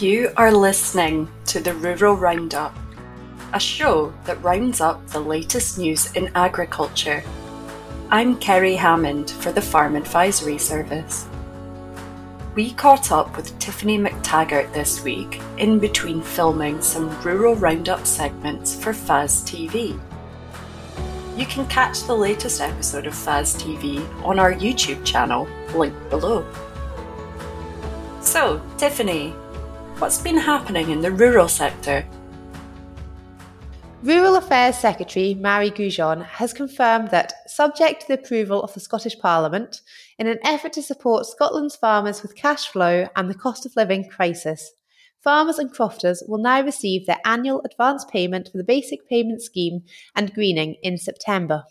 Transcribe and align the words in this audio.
You 0.00 0.32
are 0.36 0.50
listening 0.50 1.30
to 1.46 1.60
the 1.60 1.72
Rural 1.72 2.16
Roundup, 2.16 2.76
a 3.52 3.60
show 3.60 4.12
that 4.24 4.42
rounds 4.42 4.80
up 4.80 5.06
the 5.06 5.20
latest 5.20 5.78
news 5.78 6.10
in 6.14 6.32
agriculture. 6.34 7.22
I'm 8.10 8.36
Kerry 8.38 8.74
Hammond 8.74 9.30
for 9.30 9.52
the 9.52 9.62
Farm 9.62 9.94
Advisory 9.94 10.58
Service. 10.58 11.28
We 12.56 12.72
caught 12.72 13.12
up 13.12 13.36
with 13.36 13.56
Tiffany 13.60 13.96
McTaggart 13.96 14.72
this 14.72 15.04
week 15.04 15.40
in 15.58 15.78
between 15.78 16.22
filming 16.22 16.82
some 16.82 17.22
Rural 17.22 17.54
Roundup 17.54 18.04
segments 18.04 18.74
for 18.74 18.92
FAS 18.92 19.42
TV. 19.42 19.96
You 21.36 21.46
can 21.46 21.68
catch 21.68 22.02
the 22.02 22.16
latest 22.16 22.60
episode 22.60 23.06
of 23.06 23.14
FAS 23.14 23.54
TV 23.54 24.04
on 24.24 24.40
our 24.40 24.54
YouTube 24.54 25.04
channel, 25.04 25.46
linked 25.72 26.10
below. 26.10 26.44
So, 28.20 28.60
Tiffany, 28.76 29.32
what's 29.98 30.20
been 30.20 30.36
happening 30.36 30.90
in 30.90 31.00
the 31.00 31.10
rural 31.10 31.48
sector? 31.48 32.04
Rural 34.02 34.36
Affairs 34.36 34.76
Secretary 34.76 35.34
Mairi 35.34 35.70
Gougeon 35.70 36.22
has 36.24 36.52
confirmed 36.52 37.10
that, 37.10 37.32
subject 37.46 38.02
to 38.02 38.08
the 38.08 38.14
approval 38.14 38.62
of 38.62 38.74
the 38.74 38.80
Scottish 38.80 39.18
Parliament, 39.18 39.80
in 40.18 40.26
an 40.26 40.38
effort 40.44 40.74
to 40.74 40.82
support 40.82 41.26
Scotland's 41.26 41.76
farmers 41.76 42.22
with 42.22 42.36
cash 42.36 42.66
flow 42.68 43.08
and 43.16 43.30
the 43.30 43.34
cost 43.34 43.64
of 43.64 43.76
living 43.76 44.06
crisis, 44.08 44.72
farmers 45.22 45.58
and 45.58 45.72
crofters 45.72 46.22
will 46.28 46.38
now 46.38 46.60
receive 46.60 47.06
their 47.06 47.20
annual 47.24 47.62
advance 47.64 48.04
payment 48.04 48.50
for 48.50 48.58
the 48.58 48.64
Basic 48.64 49.08
Payment 49.08 49.40
Scheme 49.40 49.84
and 50.14 50.34
greening 50.34 50.76
in 50.82 50.98
September. 50.98 51.64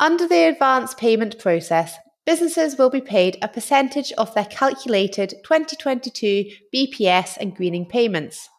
Under 0.00 0.26
the 0.26 0.48
advance 0.48 0.94
payment 0.94 1.38
process, 1.38 1.98
businesses 2.28 2.76
will 2.76 2.90
be 2.90 3.00
paid 3.00 3.38
a 3.40 3.48
percentage 3.48 4.12
of 4.18 4.34
their 4.34 4.44
calculated 4.44 5.30
2022 5.44 6.44
BPS 6.74 7.38
and 7.40 7.56
greening 7.56 7.86
payments. 7.86 8.50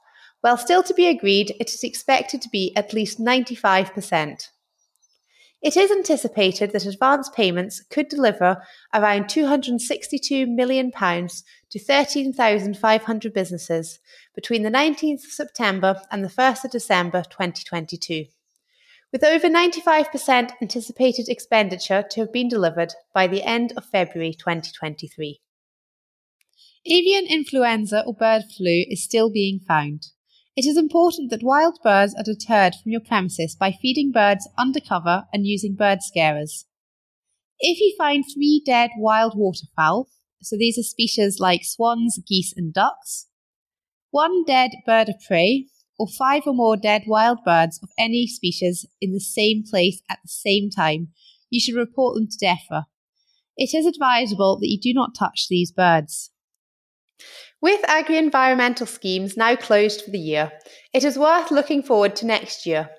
While 0.42 0.58
still 0.58 0.82
to 0.82 0.94
be 0.96 1.06
agreed, 1.06 1.56
it 1.60 1.70
is 1.70 1.84
expected 1.84 2.42
to 2.42 2.50
be 2.50 2.74
at 2.76 2.94
least 2.94 3.20
95%. 3.20 4.48
It 5.62 5.78
is 5.78 5.92
anticipated 5.92 6.72
that 6.72 6.88
advance 6.88 7.30
payments 7.30 7.84
could 7.92 8.08
deliver 8.08 8.58
around 8.92 9.26
£262 9.26 10.48
million 10.48 10.92
to 10.92 11.80
13,500 11.80 13.34
businesses 13.36 14.00
between 14.34 14.64
the 14.64 14.72
19th 14.72 15.26
of 15.26 15.32
September 15.32 16.02
and 16.10 16.26
the 16.26 16.30
1st 16.30 16.66
of 16.66 16.72
December 16.72 17.22
2022, 17.30 18.26
with 19.12 19.24
over 19.24 19.50
95% 19.50 20.52
anticipated 20.62 21.28
expenditure 21.28 22.04
to 22.12 22.20
have 22.22 22.32
been 22.32 22.48
delivered 22.48 22.94
by 23.14 23.28
the 23.28 23.44
end 23.44 23.74
of 23.76 23.86
February 23.86 24.34
2023. 24.34 25.40
Avian 26.86 27.26
influenza 27.26 28.04
or 28.06 28.14
bird 28.14 28.44
flu 28.56 28.86
is 28.90 29.04
still 29.04 29.32
being 29.32 29.60
found. 29.68 30.08
It 30.56 30.66
is 30.66 30.78
important 30.78 31.30
that 31.32 31.44
wild 31.44 31.80
birds 31.84 32.14
are 32.16 32.24
deterred 32.24 32.76
from 32.76 32.92
your 32.92 33.02
premises 33.02 33.56
by 33.56 33.72
feeding 33.72 34.12
birds 34.12 34.48
undercover 34.58 35.24
and 35.34 35.46
using 35.46 35.76
bird 35.76 36.00
scarers. 36.02 36.66
If 37.60 37.80
you 37.80 37.96
find 37.98 38.24
three 38.24 38.62
dead 38.66 38.92
wild 38.98 39.34
waterfowl, 39.36 40.08
so 40.42 40.56
these 40.58 40.78
are 40.78 40.84
species 40.84 41.40
like 41.40 41.62
swans, 41.64 42.20
geese, 42.28 42.54
and 42.56 42.74
ducks, 42.74 43.28
one 44.12 44.44
dead 44.46 44.72
bird 44.86 45.10
of 45.10 45.16
prey, 45.28 45.68
or 46.00 46.08
five 46.08 46.44
or 46.48 46.54
more 46.54 46.78
dead 46.78 47.04
wild 47.06 47.44
birds 47.46 47.80
of 47.84 47.90
any 48.00 48.26
species 48.26 48.86
in 49.02 49.12
the 49.12 49.20
same 49.20 49.64
place 49.70 50.02
at 50.10 50.20
the 50.24 50.30
same 50.30 50.70
time, 50.70 51.10
you 51.50 51.60
should 51.60 51.76
report 51.76 52.16
them 52.16 52.28
to 52.28 52.46
DEFRA. 52.46 52.86
It 53.58 53.74
is 53.76 53.86
advisable 53.86 54.58
that 54.60 54.70
you 54.70 54.80
do 54.80 54.94
not 54.94 55.14
touch 55.14 55.48
these 55.50 55.72
birds. 55.72 56.32
With 57.62 57.84
agri 57.90 58.18
environmental 58.18 58.88
schemes 58.88 59.36
now 59.36 59.58
closed 59.58 60.02
for 60.02 60.12
the 60.12 60.18
year, 60.18 60.54
it 60.94 61.04
is 61.04 61.20
worth 61.20 61.52
looking 61.52 61.84
forward 61.84 62.16
to 62.18 62.26
next 62.26 62.66
year. 62.66 62.90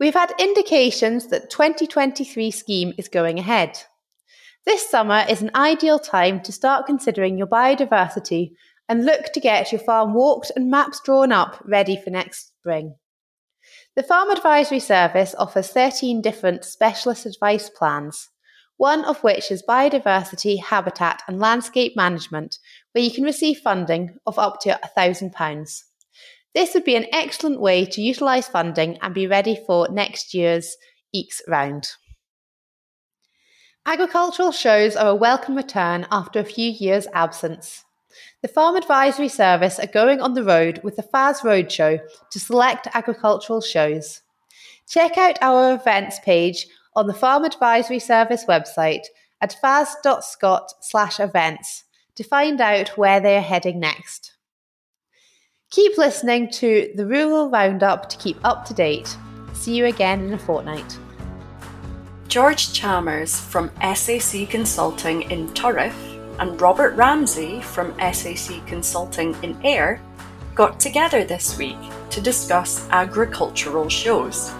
We've 0.00 0.14
had 0.14 0.34
indications 0.40 1.28
that 1.28 1.50
2023 1.50 2.50
scheme 2.50 2.92
is 2.98 3.08
going 3.08 3.38
ahead. 3.38 3.78
This 4.66 4.90
summer 4.90 5.24
is 5.30 5.40
an 5.40 5.52
ideal 5.54 6.00
time 6.00 6.42
to 6.42 6.50
start 6.50 6.86
considering 6.86 7.38
your 7.38 7.46
biodiversity 7.46 8.50
and 8.88 9.04
look 9.04 9.32
to 9.32 9.40
get 9.40 9.72
your 9.72 9.80
farm 9.80 10.14
walked 10.14 10.52
and 10.54 10.70
maps 10.70 11.00
drawn 11.04 11.32
up 11.32 11.62
ready 11.64 12.00
for 12.02 12.10
next 12.10 12.52
spring. 12.58 12.94
The 13.96 14.02
Farm 14.02 14.30
Advisory 14.30 14.80
Service 14.80 15.34
offers 15.38 15.68
13 15.68 16.22
different 16.22 16.64
specialist 16.64 17.26
advice 17.26 17.68
plans 17.70 18.28
one 18.76 19.04
of 19.04 19.22
which 19.22 19.50
is 19.50 19.62
biodiversity, 19.66 20.62
habitat, 20.62 21.22
and 21.26 21.40
landscape 21.40 21.96
management, 21.96 22.58
where 22.92 23.02
you 23.02 23.10
can 23.10 23.24
receive 23.24 23.58
funding 23.58 24.16
of 24.26 24.38
up 24.38 24.60
to 24.60 24.78
£1,000. 24.96 25.82
This 26.54 26.74
would 26.74 26.84
be 26.84 26.96
an 26.96 27.06
excellent 27.12 27.60
way 27.60 27.84
to 27.86 28.02
utilise 28.02 28.48
funding 28.48 28.98
and 29.02 29.14
be 29.14 29.26
ready 29.26 29.58
for 29.66 29.88
next 29.88 30.34
year's 30.34 30.76
AECS 31.14 31.40
round. 31.48 31.88
Agricultural 33.84 34.52
shows 34.52 34.96
are 34.96 35.08
a 35.08 35.14
welcome 35.14 35.56
return 35.56 36.06
after 36.10 36.40
a 36.40 36.44
few 36.44 36.70
years' 36.70 37.06
absence. 37.14 37.84
The 38.46 38.52
Farm 38.52 38.76
Advisory 38.76 39.26
Service 39.26 39.80
are 39.80 39.88
going 39.88 40.20
on 40.20 40.34
the 40.34 40.44
road 40.44 40.80
with 40.84 40.94
the 40.94 41.02
FAS 41.02 41.40
Roadshow 41.40 41.98
to 42.30 42.38
select 42.38 42.86
agricultural 42.94 43.60
shows. 43.60 44.22
Check 44.88 45.18
out 45.18 45.36
our 45.42 45.74
events 45.74 46.20
page 46.20 46.68
on 46.94 47.08
the 47.08 47.12
Farm 47.12 47.42
Advisory 47.42 47.98
Service 47.98 48.44
website 48.44 49.02
at 49.40 49.60
fas.scot 49.60 50.74
slash 50.80 51.18
events 51.18 51.82
to 52.14 52.22
find 52.22 52.60
out 52.60 52.90
where 52.90 53.18
they 53.18 53.36
are 53.36 53.40
heading 53.40 53.80
next. 53.80 54.36
Keep 55.70 55.98
listening 55.98 56.48
to 56.52 56.92
the 56.94 57.04
Rural 57.04 57.50
Roundup 57.50 58.08
to 58.10 58.16
keep 58.16 58.38
up 58.44 58.64
to 58.66 58.74
date. 58.74 59.16
See 59.54 59.74
you 59.74 59.86
again 59.86 60.20
in 60.20 60.34
a 60.34 60.38
fortnight. 60.38 60.96
George 62.28 62.72
Chalmers 62.72 63.40
from 63.40 63.72
SAC 63.92 64.48
Consulting 64.48 65.22
in 65.32 65.48
Turriff 65.48 66.15
and 66.38 66.60
Robert 66.60 66.94
Ramsay 66.94 67.60
from 67.60 67.94
SAC 67.98 68.66
Consulting 68.66 69.34
in 69.42 69.58
Ayr 69.64 70.00
got 70.54 70.78
together 70.80 71.24
this 71.24 71.56
week 71.58 71.78
to 72.10 72.20
discuss 72.20 72.88
agricultural 72.90 73.88
shows. 73.88 74.52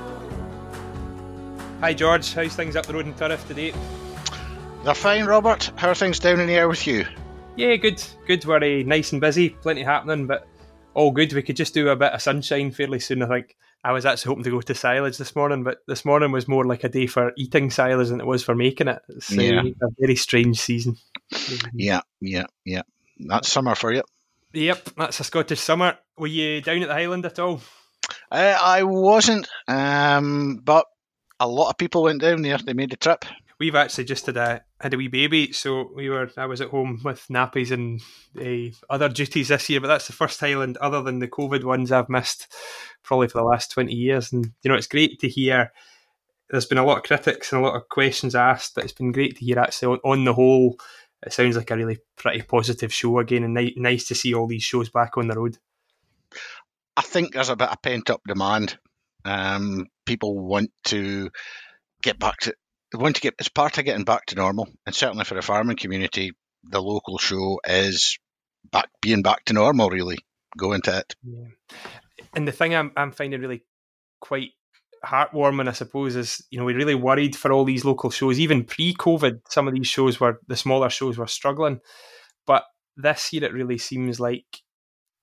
Hi 1.81 1.93
George, 1.93 2.33
how's 2.33 2.55
things 2.55 2.77
up 2.77 2.87
the 2.87 2.95
road 2.95 3.07
in 3.07 3.15
Turriff 3.15 3.47
today? 3.47 3.73
They're 4.85 4.95
fine, 4.95 5.25
Robert. 5.25 5.71
How 5.77 5.89
are 5.89 5.95
things 5.95 6.19
down 6.19 6.41
in 6.41 6.47
the 6.47 6.55
Ayr 6.55 6.69
with 6.69 6.87
you? 6.87 7.05
Yeah, 7.57 7.75
good. 7.77 8.03
Good. 8.27 8.45
We're 8.45 8.57
uh, 8.57 8.83
nice 8.85 9.13
and 9.13 9.21
busy, 9.21 9.51
plenty 9.51 9.83
happening, 9.83 10.27
but 10.27 10.47
all 10.95 11.11
good. 11.11 11.33
We 11.33 11.43
could 11.43 11.57
just 11.57 11.75
do 11.75 11.89
a 11.89 11.97
bit 11.97 12.13
of 12.13 12.23
sunshine 12.23 12.71
fairly 12.71 13.01
soon. 13.01 13.23
I 13.23 13.27
think 13.27 13.57
I 13.83 13.93
was 13.93 14.07
actually 14.07 14.31
hoping 14.31 14.45
to 14.45 14.51
go 14.51 14.61
to 14.61 14.75
silage 14.75 15.17
this 15.17 15.35
morning, 15.35 15.65
but 15.65 15.79
this 15.89 16.05
morning 16.05 16.33
was 16.33 16.47
more 16.47 16.65
like 16.65 16.85
a 16.85 16.89
day 16.89 17.07
for 17.07 17.33
eating 17.37 17.71
silage 17.71 18.09
than 18.09 18.21
it 18.21 18.27
was 18.27 18.45
for 18.45 18.55
making 18.55 18.89
it. 18.89 19.03
It's 19.09 19.33
uh, 19.33 19.41
yeah. 19.41 19.63
a 19.63 19.89
very 19.99 20.17
strange 20.17 20.61
season. 20.61 20.97
Yeah, 21.73 22.01
yeah, 22.21 22.47
yeah. 22.65 22.83
That's 23.19 23.51
summer 23.51 23.75
for 23.75 23.93
you. 23.93 24.03
Yep, 24.53 24.91
that's 24.97 25.21
a 25.21 25.25
Scottish 25.25 25.61
summer. 25.61 25.99
Were 26.17 26.27
you 26.27 26.61
down 26.63 26.83
at 26.83 26.89
the 26.89 26.95
Highland 26.95 27.27
at 27.27 27.39
all? 27.39 27.61
Uh, 28.31 28.57
I 28.61 28.83
wasn't, 28.85 29.49
um, 29.69 30.61
but 30.63 30.87
a 31.39 31.49
lot 31.49 31.71
of 31.71 31.79
people 31.79 32.05
went 32.05 32.21
down 32.21 32.43
there. 32.43 32.59
They 32.59 32.73
made 32.73 32.91
the 32.91 32.97
trip. 32.97 33.25
We've 33.59 33.75
actually 33.75 34.05
just 34.05 34.27
had 34.27 34.37
a 34.37 34.65
had 34.81 34.95
a 34.95 34.97
wee 34.97 35.09
baby, 35.09 35.53
so 35.53 35.91
we 35.95 36.09
were. 36.09 36.31
I 36.37 36.47
was 36.47 36.61
at 36.61 36.69
home 36.69 37.01
with 37.05 37.27
nappies 37.29 37.71
and 37.71 38.01
uh, 38.39 38.75
other 38.93 39.09
duties 39.09 39.49
this 39.49 39.69
year, 39.71 39.81
but 39.81 39.89
that's 39.89 40.07
the 40.07 40.13
first 40.13 40.41
Highland 40.41 40.77
other 40.79 41.03
than 41.03 41.19
the 41.21 41.29
COVID 41.29 41.65
ones 41.65 41.91
I've 41.91 42.11
missed 42.11 42.53
probably 43.03 43.29
for 43.29 43.39
the 43.39 43.45
last 43.45 43.71
twenty 43.71 43.95
years. 43.95 44.33
And 44.33 44.53
you 44.63 44.71
know, 44.71 44.77
it's 44.77 44.87
great 44.87 45.19
to 45.21 45.29
hear. 45.29 45.73
There's 46.51 46.67
been 46.67 46.79
a 46.79 46.85
lot 46.85 46.99
of 46.99 47.03
critics 47.03 47.53
and 47.53 47.61
a 47.61 47.65
lot 47.65 47.75
of 47.75 47.89
questions 47.89 48.35
asked, 48.35 48.75
but 48.75 48.85
it's 48.85 48.93
been 48.93 49.11
great 49.11 49.37
to 49.39 49.45
hear 49.45 49.59
actually 49.59 49.95
on, 49.95 50.13
on 50.13 50.25
the 50.25 50.35
whole. 50.35 50.79
It 51.27 51.33
sounds 51.33 51.57
like 51.57 51.71
a 51.71 51.77
really 51.77 51.99
pretty 52.17 52.43
positive 52.43 52.95
show 52.95 53.19
again, 53.19 53.43
and 53.45 53.55
ni- 53.55 53.75
nice 53.77 54.07
to 54.07 54.15
see 54.15 54.33
all 54.33 54.47
these 54.47 54.63
shows 54.63 54.89
back 54.89 55.19
on 55.19 55.27
the 55.27 55.35
road. 55.35 55.59
I 56.97 57.03
think 57.03 57.35
there's 57.35 57.51
a 57.51 57.57
bit 57.57 57.69
of 57.69 57.83
pent 57.83 58.09
up 58.09 58.23
demand 58.27 58.79
um, 59.27 59.87
people 60.05 60.39
want 60.39 60.71
to 60.85 61.31
get 62.03 62.19
back 62.19 62.39
to 62.39 62.55
want 62.95 63.17
to 63.17 63.23
get 63.23 63.35
it's 63.39 63.49
part 63.49 63.77
of 63.77 63.85
getting 63.85 64.05
back 64.05 64.27
to 64.27 64.37
normal, 64.37 64.69
and 64.87 64.95
certainly 64.95 65.25
for 65.25 65.35
the 65.35 65.43
farming 65.43 65.77
community, 65.77 66.33
the 66.63 66.81
local 66.81 67.19
show 67.19 67.61
is 67.67 68.19
back 68.71 68.89
being 69.03 69.23
back 69.23 69.45
to 69.47 69.53
normal. 69.53 69.91
Really, 69.91 70.19
going 70.57 70.83
to 70.83 70.99
it. 70.99 71.17
Yeah. 71.25 71.49
And 72.35 72.47
the 72.47 72.53
thing 72.53 72.75
I'm 72.75 72.93
I'm 72.97 73.13
finding 73.13 73.41
really 73.41 73.65
quite 74.21 74.51
heartwarming, 75.07 75.69
I 75.69 75.73
suppose, 75.73 76.17
is 76.17 76.45
you 76.51 76.59
know 76.59 76.65
we 76.65 76.75
really 76.75 76.95
worried 76.95 77.37
for 77.37 77.53
all 77.53 77.65
these 77.65 77.85
local 77.85 78.11
shows. 78.11 78.39
Even 78.39 78.65
pre-COVID, 78.65 79.41
some 79.49 79.69
of 79.69 79.75
these 79.75 79.87
shows 79.87 80.21
were 80.21 80.41
the 80.47 80.57
smaller 80.57 80.91
shows 80.91 81.19
were 81.19 81.27
struggling, 81.27 81.81
but 82.47 82.65
this 82.97 83.33
year 83.33 83.45
it 83.45 83.53
really 83.53 83.79
seems 83.79 84.19
like 84.19 84.45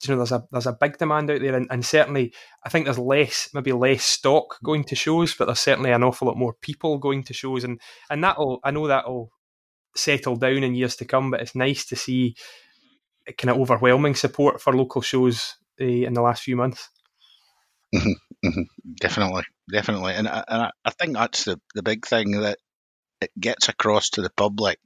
you 0.04 0.14
know 0.14 0.18
there's 0.18 0.32
a 0.32 0.44
there's 0.52 0.68
a 0.68 0.78
big 0.80 0.98
demand 0.98 1.30
out 1.30 1.42
there, 1.42 1.56
and, 1.56 1.68
and, 1.70 1.86
certainly 1.86 2.34
I 2.66 2.70
think 2.70 2.86
there's 2.86 3.00
less 3.00 3.50
maybe 3.54 3.72
less 3.72 4.04
stock 4.04 4.58
going 4.64 4.84
to 4.86 4.96
shows, 4.96 5.36
but 5.36 5.46
there's 5.46 5.60
certainly 5.60 5.92
an 5.92 6.04
awful 6.04 6.28
lot 6.28 6.38
more 6.38 6.56
people 6.62 6.98
going 6.98 7.24
to 7.26 7.34
shows, 7.34 7.64
and 7.64 7.80
and 8.10 8.24
that'll 8.24 8.60
I 8.64 8.72
know 8.72 8.88
that'll 8.88 9.32
settle 9.96 10.36
down 10.36 10.64
in 10.64 10.76
years 10.76 10.96
to 10.98 11.06
come, 11.06 11.32
but 11.32 11.42
it's 11.42 11.56
nice 11.56 11.86
to 11.86 11.96
see 11.96 12.36
kind 13.38 13.52
of 13.52 13.58
overwhelming 13.58 14.16
support 14.16 14.62
for 14.62 14.74
local 14.74 15.02
shows 15.02 15.56
uh, 15.80 15.86
in 15.86 16.14
the 16.14 16.22
last 16.22 16.44
few 16.44 16.56
months. 16.56 16.90
Mm-hmm, 18.44 18.64
definitely, 19.00 19.44
definitely, 19.72 20.14
and, 20.16 20.28
and 20.28 20.72
I 20.84 20.90
think 21.00 21.14
that's 21.14 21.46
the, 21.46 21.60
the 21.76 21.84
big 21.84 22.06
thing 22.06 22.32
that 22.42 22.60
it 23.22 23.32
gets 23.40 23.70
across 23.70 24.12
to 24.12 24.22
the 24.22 24.32
public. 24.32 24.80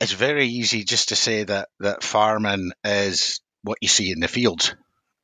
It's 0.00 0.12
very 0.12 0.46
easy 0.46 0.84
just 0.84 1.08
to 1.10 1.16
say 1.16 1.44
that 1.44 1.68
that 1.80 2.02
farming 2.02 2.72
is 2.84 3.40
what 3.62 3.78
you 3.80 3.88
see 3.88 4.10
in 4.12 4.20
the 4.20 4.28
fields, 4.28 4.74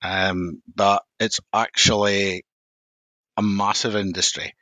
um, 0.03 0.63
but 0.75 1.03
it's 1.21 1.41
actually 1.53 2.45
a 3.37 3.43
massive 3.43 3.97
industry. 3.97 4.55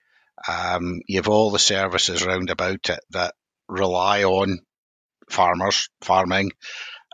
Um, 0.49 1.00
you 1.09 1.19
have 1.19 1.29
all 1.29 1.50
the 1.50 1.59
services 1.59 2.25
round 2.27 2.50
about 2.50 2.91
it 2.91 3.00
that 3.11 3.35
rely 3.69 4.25
on 4.25 4.61
farmers, 5.31 5.88
farming, 6.03 6.53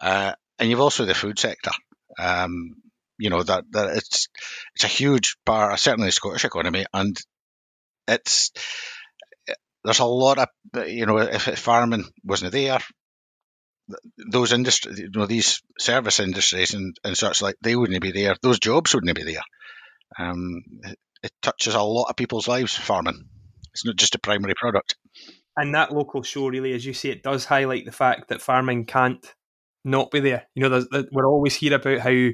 uh, 0.03 0.35
and 0.59 0.71
you've 0.71 0.81
also 0.81 1.05
the 1.05 1.15
food 1.15 1.39
sector. 1.39 1.73
Um, 2.19 2.77
you 3.19 3.31
know 3.31 3.43
that 3.43 3.65
that 3.73 3.97
it's 3.97 4.29
it's 4.75 4.85
a 4.85 4.88
huge 4.88 5.37
part, 5.44 5.79
certainly 5.79 6.09
the 6.09 6.12
Scottish 6.12 6.44
economy, 6.44 6.85
and 6.93 7.19
it's 8.06 8.53
there's 9.85 10.00
a 10.00 10.05
lot 10.05 10.38
of 10.38 10.88
you 10.88 11.06
know 11.06 11.19
if 11.19 11.43
farming 11.59 12.05
wasn't 12.25 12.53
there, 12.53 12.81
those 14.31 14.53
industries, 14.53 14.99
you 14.99 15.11
know, 15.15 15.26
these 15.26 15.62
service 15.79 16.20
industries 16.20 16.75
and, 16.75 16.97
and 17.05 17.17
such 17.17 17.43
like, 17.43 17.56
they 17.62 17.76
wouldn't 17.76 18.03
be 18.03 18.12
there. 18.12 18.37
Those 18.43 18.59
jobs 18.59 18.94
wouldn't 18.94 19.17
be 19.17 19.25
there. 19.25 19.43
Um, 20.19 20.62
it, 20.82 20.99
it 21.23 21.32
touches 21.43 21.75
a 21.75 21.82
lot 21.82 22.09
of 22.09 22.17
people's 22.17 22.49
lives. 22.49 22.76
Farming, 22.76 23.25
it's 23.73 23.85
not 23.85 23.97
just 23.97 24.14
a 24.14 24.21
primary 24.21 24.55
product. 24.56 24.97
And 25.56 25.75
that 25.75 25.93
local 25.93 26.23
show, 26.23 26.49
really, 26.49 26.73
as 26.73 26.85
you 26.85 26.93
say, 26.93 27.11
it 27.11 27.23
does 27.23 27.44
highlight 27.44 27.85
the 27.85 27.93
fact 27.93 28.29
that 28.29 28.41
farming 28.41 28.85
can't 28.85 29.25
not 29.85 30.11
be 30.11 30.21
there. 30.21 30.47
You 30.55 30.69
know, 30.69 30.85
we're 31.13 31.27
always 31.27 31.55
hear 31.55 31.75
about 31.75 32.01
how 32.01 32.29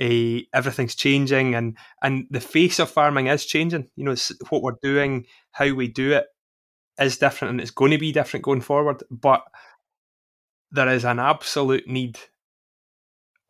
uh, 0.00 0.38
everything's 0.52 0.94
changing, 0.94 1.54
and 1.54 1.76
and 2.02 2.26
the 2.30 2.40
face 2.40 2.78
of 2.78 2.90
farming 2.90 3.28
is 3.28 3.44
changing. 3.44 3.88
You 3.96 4.04
know, 4.04 4.16
what 4.50 4.62
we're 4.62 4.72
doing, 4.82 5.26
how 5.52 5.72
we 5.74 5.88
do 5.88 6.12
it, 6.12 6.26
is 6.98 7.18
different, 7.18 7.52
and 7.52 7.60
it's 7.60 7.70
going 7.70 7.92
to 7.92 7.98
be 7.98 8.12
different 8.12 8.44
going 8.44 8.60
forward. 8.60 9.02
But 9.10 9.42
there 10.70 10.88
is 10.88 11.04
an 11.04 11.18
absolute 11.18 11.86
need 11.86 12.18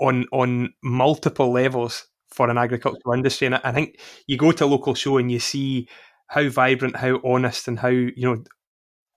on 0.00 0.26
on 0.32 0.74
multiple 0.82 1.52
levels 1.52 2.06
for 2.28 2.50
an 2.50 2.58
agricultural 2.58 3.14
industry, 3.14 3.46
and 3.46 3.60
I 3.62 3.72
think 3.72 3.98
you 4.26 4.36
go 4.36 4.52
to 4.52 4.64
a 4.64 4.66
local 4.66 4.94
show 4.94 5.18
and 5.18 5.30
you 5.30 5.38
see 5.38 5.88
how 6.28 6.48
vibrant, 6.48 6.96
how 6.96 7.20
honest, 7.24 7.68
and 7.68 7.78
how 7.78 7.88
you 7.88 8.12
know 8.16 8.44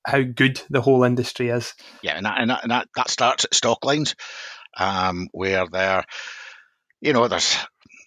how 0.10 0.22
good 0.22 0.62
the 0.70 0.82
whole 0.82 1.04
industry 1.04 1.50
is. 1.50 1.74
Yeah, 2.02 2.18
and 2.18 2.26
that, 2.26 2.40
and 2.40 2.50
that, 2.50 2.64
and 2.64 2.72
that, 2.72 2.88
that 2.96 3.10
starts 3.10 3.46
at 3.46 3.54
stock 3.54 3.86
lines, 3.86 4.16
um, 4.78 5.28
where 5.32 5.66
there, 5.72 6.04
you 7.02 7.14
know, 7.14 7.28
there's 7.28 7.58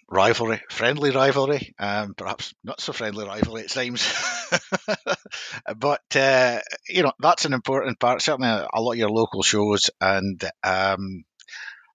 rivalry, 0.09 0.61
friendly 0.69 1.11
rivalry, 1.11 1.73
um, 1.79 2.13
perhaps 2.15 2.53
not 2.63 2.79
so 2.79 2.93
friendly 2.93 3.25
rivalry 3.25 3.63
at 3.63 3.69
times. 3.69 4.13
but 5.77 6.15
uh, 6.15 6.59
you 6.87 7.03
know 7.03 7.13
that's 7.19 7.45
an 7.45 7.53
important 7.53 7.99
part. 7.99 8.21
Certainly, 8.21 8.49
a, 8.49 8.67
a 8.73 8.81
lot 8.81 8.91
of 8.93 8.97
your 8.97 9.09
local 9.09 9.41
shows, 9.41 9.89
and 9.99 10.43
um, 10.63 11.23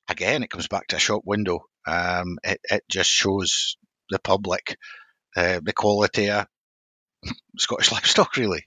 again, 0.09 0.43
it 0.43 0.51
comes 0.51 0.69
back 0.69 0.89
to 0.89 0.97
a 0.97 1.01
shop 1.01 1.23
window. 1.25 1.61
Um, 1.87 2.39
it, 2.43 2.61
it 2.71 2.83
just 2.89 3.11
shows 3.11 3.77
the 4.11 4.19
public 4.19 4.77
uh, 5.37 5.61
the 5.63 5.73
quality 5.73 6.31
of 6.31 6.47
Scottish 7.59 7.93
livestock, 7.93 8.37
really. 8.37 8.65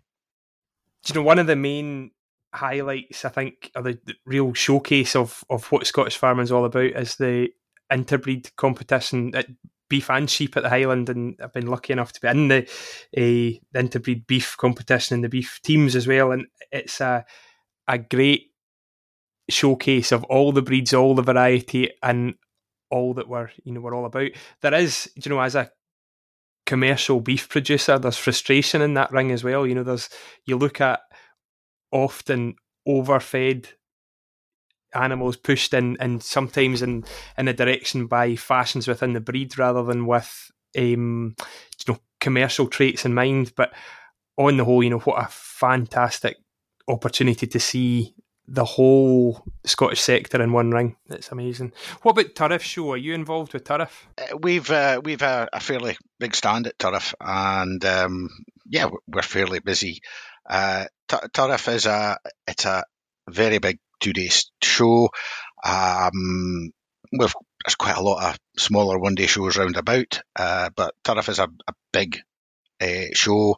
You 1.08 1.16
know 1.16 1.24
one 1.24 1.40
of 1.40 1.48
the 1.48 1.56
main 1.56 2.12
highlights? 2.54 3.26
I 3.26 3.30
think, 3.30 3.72
or 3.76 3.82
the, 3.82 4.00
the 4.06 4.16
real 4.26 4.54
showcase 4.54 5.16
of 5.16 5.44
of 5.50 5.72
what 5.72 5.88
Scottish 5.88 6.18
farming 6.18 6.44
is 6.44 6.52
all 6.52 6.66
about 6.66 6.84
is 6.84 7.16
the 7.16 7.50
interbreed 7.92 8.56
competition 8.56 9.36
at 9.36 9.48
beef 9.90 10.10
and 10.10 10.30
sheep 10.30 10.56
at 10.56 10.64
the 10.64 10.70
Highland, 10.70 11.10
and 11.10 11.36
I've 11.44 11.54
been 11.54 11.68
lucky 11.68 11.92
enough 11.92 12.14
to 12.14 12.22
be 12.22 12.28
in 12.30 12.48
the, 12.48 12.64
uh, 12.64 13.60
the 13.74 13.80
interbreed 13.80 14.26
beef 14.26 14.56
competition 14.58 15.16
and 15.16 15.24
the 15.24 15.30
beef 15.30 15.60
teams 15.64 15.96
as 15.96 16.08
well. 16.08 16.32
And 16.32 16.48
it's 16.72 17.02
a 17.02 17.26
a 17.88 17.98
great 17.98 18.52
showcase 19.50 20.12
of 20.12 20.24
all 20.26 20.52
the 20.54 20.62
breeds, 20.62 20.94
all 20.94 21.14
the 21.14 21.22
variety, 21.22 21.90
and 22.02 22.36
all 22.90 23.14
that 23.16 23.28
we're 23.28 23.50
you 23.64 23.74
know 23.74 23.82
we're 23.82 23.96
all 23.96 24.06
about. 24.06 24.32
There 24.62 24.74
is, 24.74 25.12
you 25.16 25.30
know, 25.30 25.42
as 25.42 25.56
a 25.56 25.72
commercial 26.72 27.20
beef 27.20 27.50
producer, 27.50 28.00
there's 28.00 28.16
frustration 28.16 28.82
in 28.82 28.94
that 28.94 29.12
ring 29.12 29.30
as 29.30 29.44
well. 29.44 29.68
You 29.68 29.76
know, 29.76 29.84
there's 29.84 30.08
you 30.46 30.56
look 30.56 30.80
at 30.80 31.02
often 31.92 32.56
overfed 32.88 33.74
animals 34.96 35.36
pushed 35.36 35.74
in 35.74 35.98
and 36.00 36.24
sometimes 36.24 36.82
in 36.82 37.04
in 37.38 37.50
a 37.50 37.54
direction 37.54 38.08
by 38.08 38.38
fashions 38.38 38.88
within 38.88 39.12
the 39.12 39.20
breed 39.20 39.58
rather 39.58 39.84
than 39.84 40.06
with 40.06 40.50
um, 40.78 41.36
you 41.86 41.94
know 41.94 42.00
commercial 42.22 42.68
traits 42.68 43.04
in 43.04 43.14
mind. 43.14 43.52
But 43.58 43.74
on 44.38 44.56
the 44.56 44.64
whole, 44.64 44.82
you 44.82 44.92
know 44.92 45.00
what 45.00 45.22
a 45.22 45.28
fantastic 45.30 46.38
opportunity 46.88 47.48
to 47.48 47.60
see 47.60 48.16
the 48.48 48.66
whole 48.66 49.44
Scottish 49.66 50.02
sector 50.02 50.42
in 50.42 50.52
one 50.52 50.72
ring. 50.72 50.96
It's 51.10 51.32
amazing. 51.32 51.74
What 52.02 52.12
about 52.12 52.36
Turriff 52.36 52.62
Show? 52.62 52.94
Are 52.94 52.98
you 52.98 53.14
involved 53.14 53.54
with 53.54 53.64
Turriff? 53.64 53.92
Uh, 54.18 54.38
we've 54.38 54.70
uh, 54.70 55.02
we've 55.04 55.22
a, 55.22 55.48
a, 55.54 55.60
fairly 55.60 55.98
big 56.20 56.36
stand 56.36 56.68
at 56.68 56.78
Turriff, 56.78 57.14
and 57.20 57.84
um, 57.86 58.30
yeah, 58.66 58.90
we're 59.08 59.22
fairly 59.22 59.60
busy. 59.60 60.02
Uh, 60.50 60.86
Turriff 61.10 61.74
is 61.74 61.86
a 61.86 62.18
it's 62.48 62.66
a 62.66 62.84
very 63.30 63.60
big 63.60 63.80
two 64.00 64.14
day 64.14 64.30
show. 64.62 65.10
Um, 65.64 66.72
we've 67.12 67.34
there's 67.66 67.76
quite 67.76 67.98
a 67.98 68.02
lot 68.02 68.32
of 68.32 68.40
smaller 68.58 68.98
one 68.98 69.16
day 69.16 69.28
shows 69.28 69.58
round 69.58 69.78
about, 69.78 70.22
uh, 70.36 70.70
but 70.76 70.96
Turriff 71.04 71.30
is 71.30 71.40
a, 71.40 71.48
a 71.68 71.74
big 71.94 72.20
uh, 72.82 73.06
show, 73.14 73.56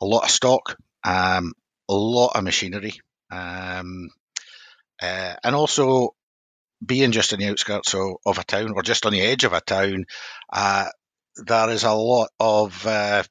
a 0.00 0.04
lot 0.04 0.24
of 0.24 0.30
stock, 0.30 0.76
um, 1.04 1.52
a 1.88 1.94
lot 1.94 2.32
of 2.34 2.44
machinery, 2.44 2.94
um, 3.30 4.10
uh, 5.02 5.34
and 5.42 5.54
also 5.54 6.14
being 6.84 7.12
just 7.12 7.32
on 7.32 7.38
the 7.38 7.48
outskirts 7.48 7.94
of, 7.94 8.16
of, 8.26 8.38
a 8.38 8.44
town 8.44 8.72
or 8.74 8.82
just 8.82 9.06
on 9.06 9.12
the 9.12 9.20
edge 9.20 9.44
of 9.44 9.52
a 9.52 9.60
town, 9.60 10.04
uh, 10.52 10.86
there 11.36 11.70
is 11.70 11.84
a 11.84 11.92
lot 11.92 12.28
of 12.38 12.86
uh, 12.86 13.22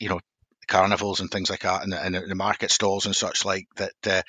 you 0.00 0.08
know 0.08 0.20
carnivals 0.66 1.20
and 1.20 1.30
things 1.30 1.50
like 1.50 1.60
that, 1.60 1.84
and, 1.84 1.94
and 1.94 2.30
the 2.30 2.34
market 2.34 2.70
stalls 2.70 3.06
and 3.06 3.14
such 3.14 3.44
like 3.44 3.66
that 3.76 3.92
uh, 4.06 4.22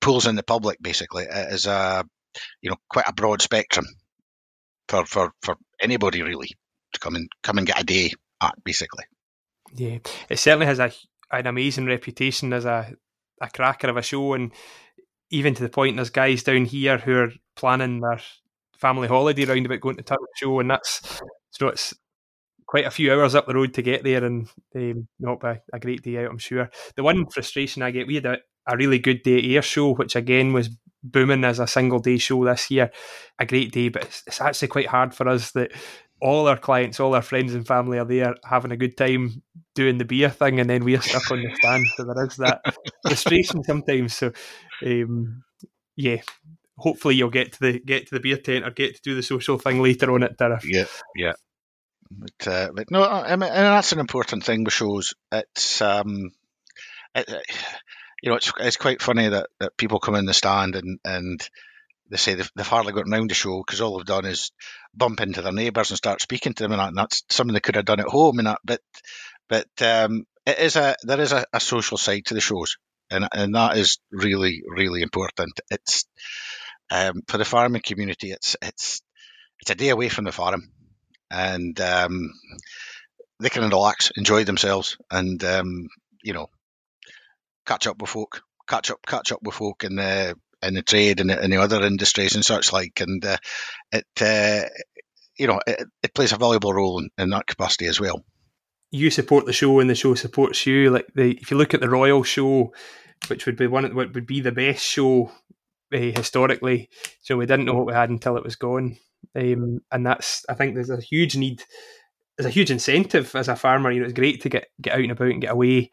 pulls 0.00 0.26
in 0.26 0.36
the 0.36 0.42
public 0.42 0.78
basically 0.80 1.24
it 1.24 1.52
is 1.52 1.66
a 1.66 2.04
you 2.62 2.70
know 2.70 2.76
quite 2.88 3.08
a 3.08 3.12
broad 3.12 3.42
spectrum 3.42 3.84
for 4.88 5.04
for 5.06 5.32
for 5.42 5.56
anybody 5.80 6.22
really 6.22 6.48
to 6.92 7.00
come 7.00 7.14
and 7.14 7.28
come 7.42 7.58
and 7.58 7.66
get 7.66 7.80
a 7.80 7.84
day 7.84 8.12
at 8.42 8.54
basically. 8.64 9.04
Yeah, 9.74 9.98
it 10.28 10.38
certainly 10.38 10.66
has 10.66 10.78
a 10.78 10.92
an 11.30 11.46
amazing 11.46 11.86
reputation 11.86 12.52
as 12.52 12.64
a 12.64 12.94
a 13.40 13.48
cracker 13.50 13.88
of 13.88 13.96
a 13.96 14.02
show, 14.02 14.32
and 14.34 14.52
even 15.30 15.54
to 15.54 15.62
the 15.62 15.68
point 15.68 15.96
there's 15.96 16.10
guys 16.10 16.42
down 16.42 16.64
here 16.64 16.98
who 16.98 17.16
are 17.16 17.32
planning 17.56 18.00
their 18.00 18.20
family 18.76 19.08
holiday 19.08 19.44
round 19.44 19.66
about 19.66 19.80
going 19.80 19.96
to 19.96 20.02
Turriff 20.02 20.26
Show, 20.36 20.60
and 20.60 20.70
that's 20.70 21.20
so 21.50 21.68
it's 21.68 21.94
quite 22.66 22.86
a 22.86 22.90
few 22.90 23.12
hours 23.12 23.34
up 23.34 23.46
the 23.46 23.54
road 23.54 23.74
to 23.74 23.82
get 23.82 24.04
there, 24.04 24.24
and 24.24 24.48
um, 24.76 25.08
not 25.18 25.42
a, 25.44 25.60
a 25.72 25.78
great 25.78 26.02
day 26.02 26.24
out, 26.24 26.30
I'm 26.30 26.38
sure. 26.38 26.70
The 26.96 27.02
one 27.02 27.26
frustration 27.26 27.82
I 27.82 27.90
get, 27.90 28.06
we 28.06 28.16
had 28.16 28.26
a, 28.26 28.38
a 28.66 28.76
really 28.76 28.98
good 28.98 29.22
day 29.22 29.40
Ayr 29.54 29.62
show, 29.62 29.94
which 29.94 30.16
again 30.16 30.52
was 30.52 30.70
booming 31.02 31.44
as 31.44 31.58
a 31.58 31.66
single 31.66 31.98
day 31.98 32.18
show 32.18 32.44
this 32.44 32.70
year. 32.70 32.90
A 33.38 33.46
great 33.46 33.72
day, 33.72 33.88
but 33.88 34.02
it's, 34.04 34.22
it's 34.26 34.40
actually 34.40 34.68
quite 34.68 34.86
hard 34.86 35.14
for 35.14 35.28
us 35.28 35.52
that 35.52 35.72
all 36.20 36.48
our 36.48 36.56
clients, 36.56 37.00
all 37.00 37.14
our 37.14 37.22
friends 37.22 37.54
and 37.54 37.66
family 37.66 37.98
are 37.98 38.04
there 38.04 38.34
having 38.44 38.72
a 38.72 38.76
good 38.76 38.96
time 38.96 39.42
doing 39.74 39.98
the 39.98 40.04
beer 40.04 40.30
thing, 40.30 40.60
and 40.60 40.68
then 40.68 40.84
we're 40.84 41.00
stuck 41.00 41.30
on 41.30 41.42
the 41.42 41.54
stand. 41.54 41.86
So 41.96 42.04
there 42.04 42.26
is 42.26 42.36
that 42.36 42.60
frustration 43.06 43.62
sometimes. 43.64 44.14
So, 44.14 44.32
um, 44.84 45.44
yeah, 45.96 46.22
hopefully 46.76 47.14
you'll 47.14 47.30
get 47.30 47.52
to 47.52 47.60
the 47.60 47.80
get 47.80 48.08
to 48.08 48.14
the 48.14 48.20
beer 48.20 48.38
tent 48.38 48.64
or 48.66 48.70
get 48.70 48.96
to 48.96 49.00
do 49.02 49.14
the 49.14 49.22
social 49.22 49.58
thing 49.58 49.82
later 49.82 50.12
on 50.12 50.22
at 50.22 50.38
Turriff. 50.38 50.64
Yeah, 50.64 50.86
yeah. 51.16 51.32
But, 52.10 52.48
uh, 52.48 52.70
but 52.74 52.90
no, 52.90 53.04
I 53.04 53.36
mean, 53.36 53.50
and 53.50 53.66
that's 53.66 53.92
an 53.92 53.98
important 53.98 54.42
thing 54.42 54.64
with 54.64 54.72
shows. 54.72 55.14
It's 55.30 55.82
um, 55.82 56.30
it, 57.14 57.28
you 58.22 58.30
know, 58.30 58.36
it's 58.36 58.50
it's 58.58 58.76
quite 58.76 59.02
funny 59.02 59.28
that, 59.28 59.48
that 59.60 59.76
people 59.76 60.00
come 60.00 60.14
in 60.14 60.24
the 60.24 60.34
stand 60.34 60.74
and, 60.74 60.98
and 61.04 61.48
they 62.10 62.16
say 62.16 62.34
they've, 62.34 62.50
they've 62.56 62.66
hardly 62.66 62.92
got 62.92 63.06
around 63.08 63.30
the 63.30 63.34
show 63.34 63.62
because 63.64 63.80
all 63.80 63.98
they've 63.98 64.06
done 64.06 64.24
is 64.24 64.50
bump 64.94 65.20
into 65.20 65.42
their 65.42 65.52
neighbours 65.52 65.90
and 65.90 65.96
start 65.96 66.20
speaking 66.20 66.54
to 66.54 66.62
them, 66.62 66.72
and, 66.72 66.80
that, 66.80 66.88
and 66.88 66.96
that's 66.96 67.22
something 67.30 67.54
they 67.54 67.60
could 67.60 67.76
have 67.76 67.84
done 67.84 68.00
at 68.00 68.06
home. 68.06 68.38
And 68.38 68.48
that, 68.48 68.58
but 68.64 68.80
but 69.48 69.68
um, 69.82 70.24
it 70.46 70.58
is 70.58 70.76
a 70.76 70.96
there 71.02 71.20
is 71.20 71.32
a, 71.32 71.44
a, 71.52 71.60
social 71.60 71.96
side 71.96 72.24
to 72.26 72.34
the 72.34 72.40
shows, 72.40 72.76
and 73.10 73.28
and 73.32 73.54
that 73.54 73.76
is 73.76 73.98
really 74.10 74.62
really 74.66 75.02
important. 75.02 75.60
It's 75.70 76.06
um, 76.90 77.22
for 77.28 77.38
the 77.38 77.44
farming 77.44 77.82
community. 77.84 78.32
It's 78.32 78.56
it's 78.62 79.02
it's 79.60 79.70
a 79.70 79.74
day 79.74 79.90
away 79.90 80.08
from 80.08 80.24
the 80.24 80.32
farm, 80.32 80.70
and 81.30 81.78
um, 81.80 82.32
they 83.40 83.50
can 83.50 83.68
relax, 83.68 84.12
enjoy 84.16 84.44
themselves, 84.44 84.96
and 85.10 85.42
um, 85.44 85.88
you 86.22 86.32
know 86.32 86.48
catch 87.66 87.86
up 87.86 88.00
with 88.00 88.10
folk, 88.10 88.42
catch 88.66 88.90
up, 88.90 89.00
catch 89.06 89.32
up 89.32 89.40
with 89.42 89.54
folk, 89.54 89.84
and 89.84 90.00
uh, 90.00 90.34
in 90.62 90.74
the 90.74 90.82
trade 90.82 91.20
and 91.20 91.30
in 91.30 91.50
the 91.50 91.60
other 91.60 91.82
industries 91.82 92.34
and 92.34 92.44
such 92.44 92.72
like, 92.72 93.00
and 93.00 93.24
uh, 93.24 93.36
it 93.92 94.06
uh, 94.20 94.68
you 95.38 95.46
know 95.46 95.60
it, 95.66 95.86
it, 96.02 96.14
plays 96.14 96.32
a 96.32 96.36
valuable 96.36 96.74
role 96.74 96.98
in, 96.98 97.10
in, 97.16 97.30
that 97.30 97.46
capacity 97.46 97.86
as 97.86 98.00
well. 98.00 98.24
You 98.90 99.10
support 99.10 99.46
the 99.46 99.52
show, 99.52 99.80
and 99.80 99.88
the 99.88 99.94
show 99.94 100.14
supports 100.14 100.66
you. 100.66 100.90
Like 100.90 101.06
the 101.14 101.38
if 101.40 101.50
you 101.50 101.56
look 101.56 101.74
at 101.74 101.80
the 101.80 101.90
Royal 101.90 102.22
Show, 102.22 102.72
which 103.28 103.46
would 103.46 103.56
be 103.56 103.66
one 103.66 103.84
of, 103.84 103.94
what 103.94 104.14
would 104.14 104.26
be 104.26 104.40
the 104.40 104.52
best 104.52 104.84
show 104.84 105.30
uh, 105.92 105.98
historically, 105.98 106.88
so 107.22 107.36
we 107.36 107.46
didn't 107.46 107.66
know 107.66 107.74
what 107.74 107.86
we 107.86 107.92
had 107.92 108.10
until 108.10 108.36
it 108.36 108.44
was 108.44 108.56
gone, 108.56 108.96
um, 109.36 109.80
and 109.92 110.06
that's 110.06 110.44
I 110.48 110.54
think 110.54 110.74
there's 110.74 110.90
a 110.90 111.00
huge 111.00 111.36
need. 111.36 111.62
There's 112.36 112.46
a 112.46 112.50
huge 112.50 112.70
incentive 112.70 113.34
as 113.34 113.48
a 113.48 113.56
farmer. 113.56 113.90
You 113.90 114.00
know, 114.00 114.06
it's 114.06 114.14
great 114.14 114.42
to 114.42 114.48
get 114.48 114.68
get 114.80 114.94
out 114.94 115.00
and 115.00 115.10
about 115.10 115.28
and 115.28 115.40
get 115.40 115.52
away, 115.52 115.90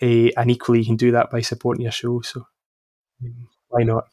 uh, 0.00 0.30
and 0.36 0.50
equally 0.50 0.80
you 0.80 0.86
can 0.86 0.96
do 0.96 1.12
that 1.12 1.30
by 1.30 1.40
supporting 1.40 1.82
your 1.82 1.92
show. 1.92 2.20
So 2.20 2.46
um, 3.22 3.48
why 3.76 3.84
not? 3.84 4.04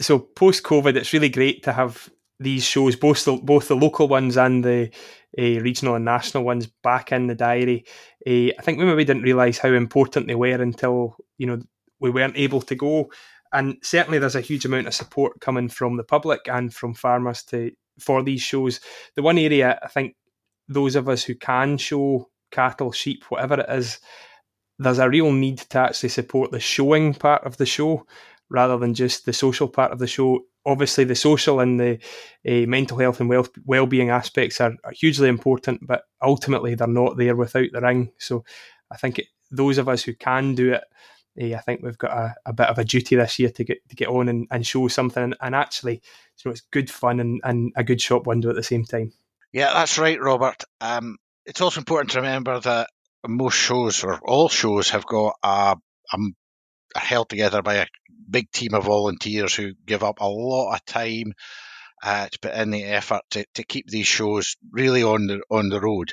So 0.00 0.18
post 0.18 0.62
COVID, 0.62 0.96
it's 0.96 1.12
really 1.12 1.28
great 1.28 1.62
to 1.64 1.72
have 1.72 2.10
these 2.38 2.64
shows, 2.64 2.96
both 2.96 3.24
the, 3.24 3.36
both 3.36 3.68
the 3.68 3.76
local 3.76 4.08
ones 4.08 4.36
and 4.36 4.64
the 4.64 4.90
uh, 5.38 5.60
regional 5.60 5.94
and 5.94 6.04
national 6.04 6.44
ones, 6.44 6.66
back 6.66 7.12
in 7.12 7.26
the 7.26 7.34
diary. 7.34 7.84
Uh, 8.26 8.52
I 8.58 8.62
think 8.62 8.78
we 8.78 8.84
maybe 8.84 9.04
didn't 9.04 9.22
realise 9.22 9.58
how 9.58 9.72
important 9.72 10.26
they 10.26 10.34
were 10.34 10.60
until 10.60 11.16
you 11.38 11.46
know 11.46 11.60
we 11.98 12.10
weren't 12.10 12.36
able 12.36 12.62
to 12.62 12.74
go. 12.74 13.10
And 13.52 13.76
certainly, 13.82 14.18
there's 14.18 14.36
a 14.36 14.40
huge 14.40 14.64
amount 14.64 14.86
of 14.86 14.94
support 14.94 15.40
coming 15.40 15.68
from 15.68 15.96
the 15.96 16.04
public 16.04 16.40
and 16.46 16.72
from 16.72 16.94
farmers 16.94 17.42
to 17.44 17.72
for 17.98 18.22
these 18.22 18.42
shows. 18.42 18.80
The 19.16 19.22
one 19.22 19.38
area 19.38 19.78
I 19.82 19.88
think 19.88 20.14
those 20.68 20.96
of 20.96 21.08
us 21.08 21.24
who 21.24 21.34
can 21.34 21.78
show 21.78 22.30
cattle, 22.50 22.92
sheep, 22.92 23.24
whatever 23.28 23.60
it 23.60 23.66
is, 23.68 23.98
there's 24.80 24.98
a 24.98 25.10
real 25.10 25.30
need 25.30 25.58
to 25.58 25.78
actually 25.78 26.08
support 26.08 26.50
the 26.50 26.58
showing 26.58 27.12
part 27.12 27.44
of 27.44 27.58
the 27.58 27.66
show 27.66 28.06
rather 28.48 28.78
than 28.78 28.94
just 28.94 29.26
the 29.26 29.32
social 29.32 29.68
part 29.68 29.92
of 29.92 29.98
the 29.98 30.06
show. 30.06 30.40
Obviously, 30.64 31.04
the 31.04 31.14
social 31.14 31.60
and 31.60 31.78
the 31.78 31.98
uh, 32.48 32.66
mental 32.66 32.98
health 32.98 33.20
and 33.20 33.30
well 33.64 33.86
being 33.86 34.10
aspects 34.10 34.60
are, 34.60 34.74
are, 34.84 34.92
hugely 34.92 35.28
important, 35.28 35.86
but 35.86 36.04
ultimately 36.22 36.74
they're 36.74 36.86
not 36.86 37.16
there 37.16 37.36
without 37.36 37.68
the 37.72 37.80
ring. 37.80 38.10
So, 38.18 38.44
I 38.90 38.96
think 38.96 39.18
it, 39.18 39.26
those 39.50 39.78
of 39.78 39.88
us 39.88 40.02
who 40.02 40.14
can 40.14 40.54
do 40.54 40.72
it, 40.72 40.84
uh, 41.40 41.56
I 41.56 41.60
think 41.60 41.82
we've 41.82 41.98
got 41.98 42.12
a, 42.12 42.34
a, 42.46 42.52
bit 42.52 42.68
of 42.68 42.78
a 42.78 42.84
duty 42.84 43.16
this 43.16 43.38
year 43.38 43.50
to 43.50 43.64
get 43.64 43.86
to 43.88 43.96
get 43.96 44.08
on 44.08 44.28
and, 44.28 44.46
and 44.50 44.66
show 44.66 44.88
something. 44.88 45.34
And 45.40 45.54
actually, 45.54 45.94
you 45.94 46.42
know, 46.46 46.52
it's 46.52 46.62
good 46.72 46.90
fun 46.90 47.20
and, 47.20 47.40
and 47.44 47.72
a 47.76 47.84
good 47.84 48.00
shop 48.00 48.26
window 48.26 48.48
at 48.50 48.56
the 48.56 48.62
same 48.62 48.84
time. 48.84 49.12
Yeah, 49.52 49.72
that's 49.72 49.98
right, 49.98 50.20
Robert. 50.20 50.64
Um, 50.80 51.18
it's 51.46 51.60
also 51.60 51.80
important 51.80 52.12
to 52.12 52.18
remember 52.20 52.60
that 52.60 52.90
most 53.26 53.54
shows 53.54 54.04
or 54.04 54.18
all 54.22 54.48
shows 54.48 54.90
have 54.90 55.06
got 55.06 55.34
a, 55.42 55.76
a 56.12 56.18
are 56.96 57.00
held 57.00 57.28
together 57.28 57.62
by 57.62 57.74
a 57.74 57.86
big 58.28 58.50
team 58.50 58.74
of 58.74 58.84
volunteers 58.84 59.54
who 59.54 59.72
give 59.86 60.02
up 60.02 60.20
a 60.20 60.28
lot 60.28 60.74
of 60.74 60.84
time 60.84 61.32
uh, 62.02 62.28
to 62.28 62.38
put 62.40 62.54
in 62.54 62.70
the 62.70 62.84
effort 62.84 63.22
to, 63.30 63.44
to 63.54 63.64
keep 63.64 63.86
these 63.86 64.06
shows 64.06 64.56
really 64.72 65.02
on 65.02 65.26
the 65.26 65.40
on 65.50 65.68
the 65.68 65.80
road. 65.80 66.12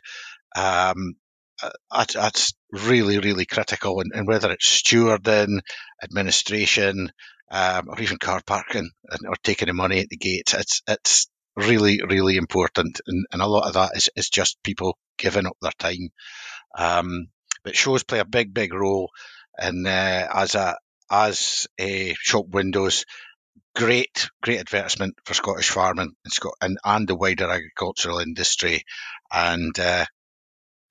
Um, 0.55 1.15
uh, 1.61 1.71
that's, 1.91 2.13
that's, 2.13 2.53
really 2.71 3.17
really 3.17 3.45
critical, 3.45 4.01
and, 4.01 4.11
and, 4.13 4.27
whether 4.27 4.51
it's 4.51 4.83
stewarding, 4.83 5.61
administration, 6.03 7.09
um, 7.49 7.87
or 7.87 7.99
even 8.01 8.17
car 8.17 8.41
parking 8.45 8.89
or 9.25 9.35
taking 9.41 9.67
the 9.67 9.73
money 9.73 9.99
at 9.99 10.09
the 10.09 10.17
gate, 10.17 10.53
it's 10.53 10.81
it's 10.87 11.27
really 11.57 12.01
really 12.07 12.37
important, 12.37 13.01
and, 13.05 13.25
and 13.31 13.41
a 13.41 13.47
lot 13.47 13.67
of 13.67 13.73
that 13.73 13.91
is, 13.95 14.09
is 14.15 14.29
just 14.29 14.63
people 14.63 14.97
giving 15.17 15.45
up 15.45 15.57
their 15.61 15.71
time. 15.77 16.09
Um, 16.77 17.27
but 17.63 17.75
shows 17.75 18.03
play 18.03 18.19
a 18.19 18.25
big 18.25 18.53
big 18.53 18.73
role 18.73 19.09
and 19.57 19.87
uh, 19.87 20.27
as 20.33 20.55
a 20.55 20.75
as 21.09 21.67
a 21.79 22.13
shop 22.19 22.47
windows, 22.49 23.05
great 23.75 24.29
great 24.41 24.59
advertisement 24.59 25.15
for 25.25 25.33
Scottish 25.33 25.69
farming 25.69 26.13
and 26.23 26.33
Scot- 26.33 26.57
and, 26.61 26.77
and 26.83 27.07
the 27.07 27.15
wider 27.15 27.49
agricultural 27.49 28.19
industry, 28.19 28.83
and 29.31 29.77
uh, 29.79 30.05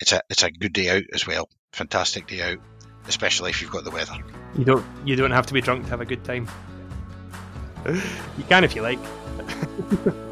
it's 0.01 0.13
a 0.13 0.21
it's 0.29 0.43
a 0.43 0.51
good 0.51 0.73
day 0.73 0.91
out 0.91 1.05
as 1.13 1.27
well. 1.27 1.49
Fantastic 1.73 2.27
day 2.27 2.43
out, 2.43 2.59
especially 3.09 3.51
if 3.51 3.63
you've 3.63 3.71
got 3.71 3.85
the 3.85 3.91
weather. 3.91 4.17
You 4.59 4.65
don't 4.65 4.87
you 5.05 5.17
don't 5.17 5.31
have 5.31 5.47
to 5.47 5.55
be 5.55 5.61
drunk 5.61 5.85
to 5.85 5.91
have 5.91 6.01
a 6.01 6.07
good 6.07 6.25
time. 6.25 6.49
you 7.87 8.45
can 8.49 8.65
if 8.65 8.75
you 8.75 8.83
like. 8.83 8.99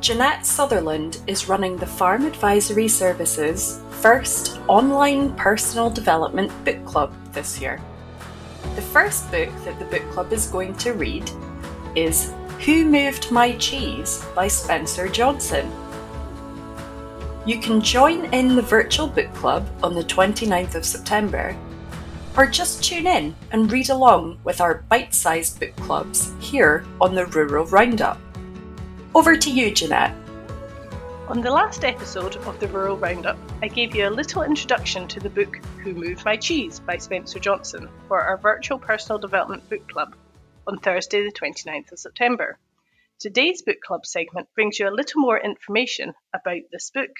Janette 0.00 0.44
Sutherland 0.44 1.20
is 1.26 1.48
running 1.48 1.76
the 1.76 1.86
Farm 1.86 2.26
Advisory 2.26 2.86
Services 2.86 3.80
first 3.90 4.60
online 4.68 5.34
personal 5.36 5.88
development 5.88 6.52
book 6.66 6.84
club 6.84 7.14
this 7.32 7.60
year. 7.60 7.80
The 8.74 8.82
first 8.82 9.30
book 9.30 9.48
that 9.64 9.78
the 9.78 9.86
book 9.86 10.08
club 10.10 10.32
is 10.34 10.48
going 10.48 10.76
to 10.76 10.92
read 10.92 11.28
is 11.94 12.34
Who 12.66 12.84
Moved 12.84 13.32
My 13.32 13.52
Cheese 13.52 14.22
by 14.34 14.48
Spencer 14.48 15.08
Johnson. 15.08 15.72
You 17.46 17.58
can 17.58 17.80
join 17.80 18.26
in 18.34 18.54
the 18.54 18.62
virtual 18.62 19.06
book 19.06 19.32
club 19.32 19.66
on 19.82 19.94
the 19.94 20.04
29th 20.04 20.74
of 20.74 20.84
September, 20.84 21.56
or 22.36 22.46
just 22.46 22.84
tune 22.84 23.06
in 23.06 23.34
and 23.50 23.72
read 23.72 23.88
along 23.88 24.38
with 24.44 24.60
our 24.60 24.84
bite 24.90 25.14
sized 25.14 25.58
book 25.58 25.74
clubs 25.76 26.32
here 26.38 26.84
on 27.00 27.14
the 27.14 27.24
Rural 27.26 27.64
Roundup. 27.64 28.20
Over 29.16 29.34
to 29.34 29.50
you, 29.50 29.70
Janette. 29.70 30.14
On 31.28 31.40
the 31.40 31.50
last 31.50 31.84
episode 31.84 32.36
of 32.36 32.60
the 32.60 32.68
Rural 32.68 32.98
Roundup, 32.98 33.38
I 33.62 33.68
gave 33.68 33.96
you 33.96 34.06
a 34.06 34.10
little 34.10 34.42
introduction 34.42 35.08
to 35.08 35.18
the 35.18 35.30
book 35.30 35.56
Who 35.82 35.94
Moved 35.94 36.26
My 36.26 36.36
Cheese 36.36 36.80
by 36.80 36.98
Spencer 36.98 37.38
Johnson 37.38 37.88
for 38.08 38.20
our 38.20 38.36
virtual 38.36 38.78
personal 38.78 39.18
development 39.18 39.70
book 39.70 39.88
club 39.88 40.14
on 40.66 40.80
Thursday, 40.80 41.22
the 41.22 41.32
29th 41.32 41.92
of 41.92 41.98
September. 41.98 42.58
Today's 43.18 43.62
book 43.62 43.80
club 43.80 44.04
segment 44.04 44.48
brings 44.54 44.78
you 44.78 44.86
a 44.86 44.90
little 44.90 45.22
more 45.22 45.40
information 45.40 46.12
about 46.34 46.68
this 46.70 46.90
book. 46.90 47.16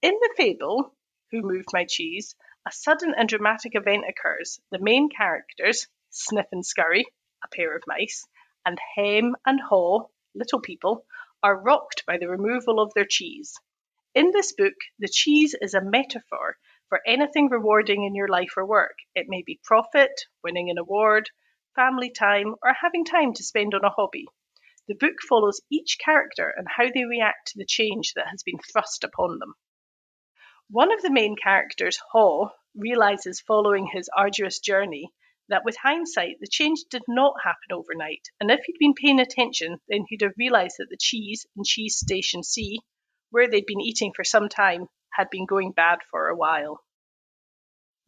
In 0.00 0.14
the 0.22 0.34
fable, 0.38 0.94
Who 1.32 1.42
Moved 1.42 1.68
My 1.74 1.84
Cheese, 1.84 2.34
a 2.66 2.72
sudden 2.72 3.12
and 3.14 3.28
dramatic 3.28 3.74
event 3.74 4.04
occurs. 4.08 4.58
The 4.70 4.78
main 4.78 5.10
characters, 5.10 5.86
Sniff 6.08 6.46
and 6.50 6.64
Scurry, 6.64 7.04
a 7.44 7.54
pair 7.54 7.76
of 7.76 7.82
mice, 7.86 8.24
and 8.64 8.78
Hem 8.96 9.36
and 9.44 9.60
Haw, 9.60 10.08
little 10.34 10.60
people, 10.60 11.06
are 11.42 11.60
rocked 11.60 12.04
by 12.06 12.18
the 12.18 12.28
removal 12.28 12.80
of 12.80 12.92
their 12.94 13.06
cheese. 13.08 13.54
In 14.14 14.30
this 14.30 14.52
book, 14.52 14.74
the 14.98 15.08
cheese 15.08 15.54
is 15.60 15.74
a 15.74 15.80
metaphor 15.80 16.56
for 16.88 17.00
anything 17.06 17.48
rewarding 17.48 18.04
in 18.04 18.14
your 18.14 18.28
life 18.28 18.52
or 18.56 18.64
work. 18.64 18.96
It 19.14 19.26
may 19.28 19.42
be 19.42 19.60
profit, 19.64 20.12
winning 20.42 20.70
an 20.70 20.78
award, 20.78 21.30
family 21.74 22.10
time, 22.10 22.54
or 22.62 22.72
having 22.72 23.04
time 23.04 23.34
to 23.34 23.42
spend 23.42 23.74
on 23.74 23.84
a 23.84 23.90
hobby. 23.90 24.26
The 24.86 24.94
book 24.94 25.14
follows 25.28 25.60
each 25.70 25.98
character 25.98 26.52
and 26.56 26.68
how 26.68 26.90
they 26.90 27.04
react 27.04 27.48
to 27.48 27.58
the 27.58 27.66
change 27.66 28.12
that 28.14 28.28
has 28.28 28.42
been 28.42 28.58
thrust 28.72 29.02
upon 29.02 29.38
them. 29.38 29.54
One 30.70 30.92
of 30.92 31.02
the 31.02 31.10
main 31.10 31.36
characters, 31.36 31.98
Haw, 32.12 32.50
realizes 32.76 33.40
following 33.40 33.86
his 33.86 34.08
arduous 34.16 34.60
journey 34.60 35.12
that 35.48 35.64
with 35.64 35.76
hindsight, 35.76 36.36
the 36.40 36.46
change 36.46 36.84
did 36.90 37.02
not 37.06 37.34
happen 37.44 37.72
overnight, 37.72 38.28
and 38.40 38.50
if 38.50 38.60
he'd 38.64 38.78
been 38.78 38.94
paying 38.94 39.20
attention, 39.20 39.78
then 39.88 40.04
he'd 40.08 40.22
have 40.22 40.32
realised 40.38 40.76
that 40.78 40.88
the 40.90 40.96
cheese 40.98 41.44
in 41.56 41.64
Cheese 41.64 41.96
Station 41.96 42.42
C, 42.42 42.80
where 43.30 43.48
they'd 43.48 43.66
been 43.66 43.80
eating 43.80 44.12
for 44.14 44.24
some 44.24 44.48
time, 44.48 44.86
had 45.12 45.28
been 45.30 45.46
going 45.46 45.72
bad 45.72 45.98
for 46.10 46.28
a 46.28 46.36
while. 46.36 46.82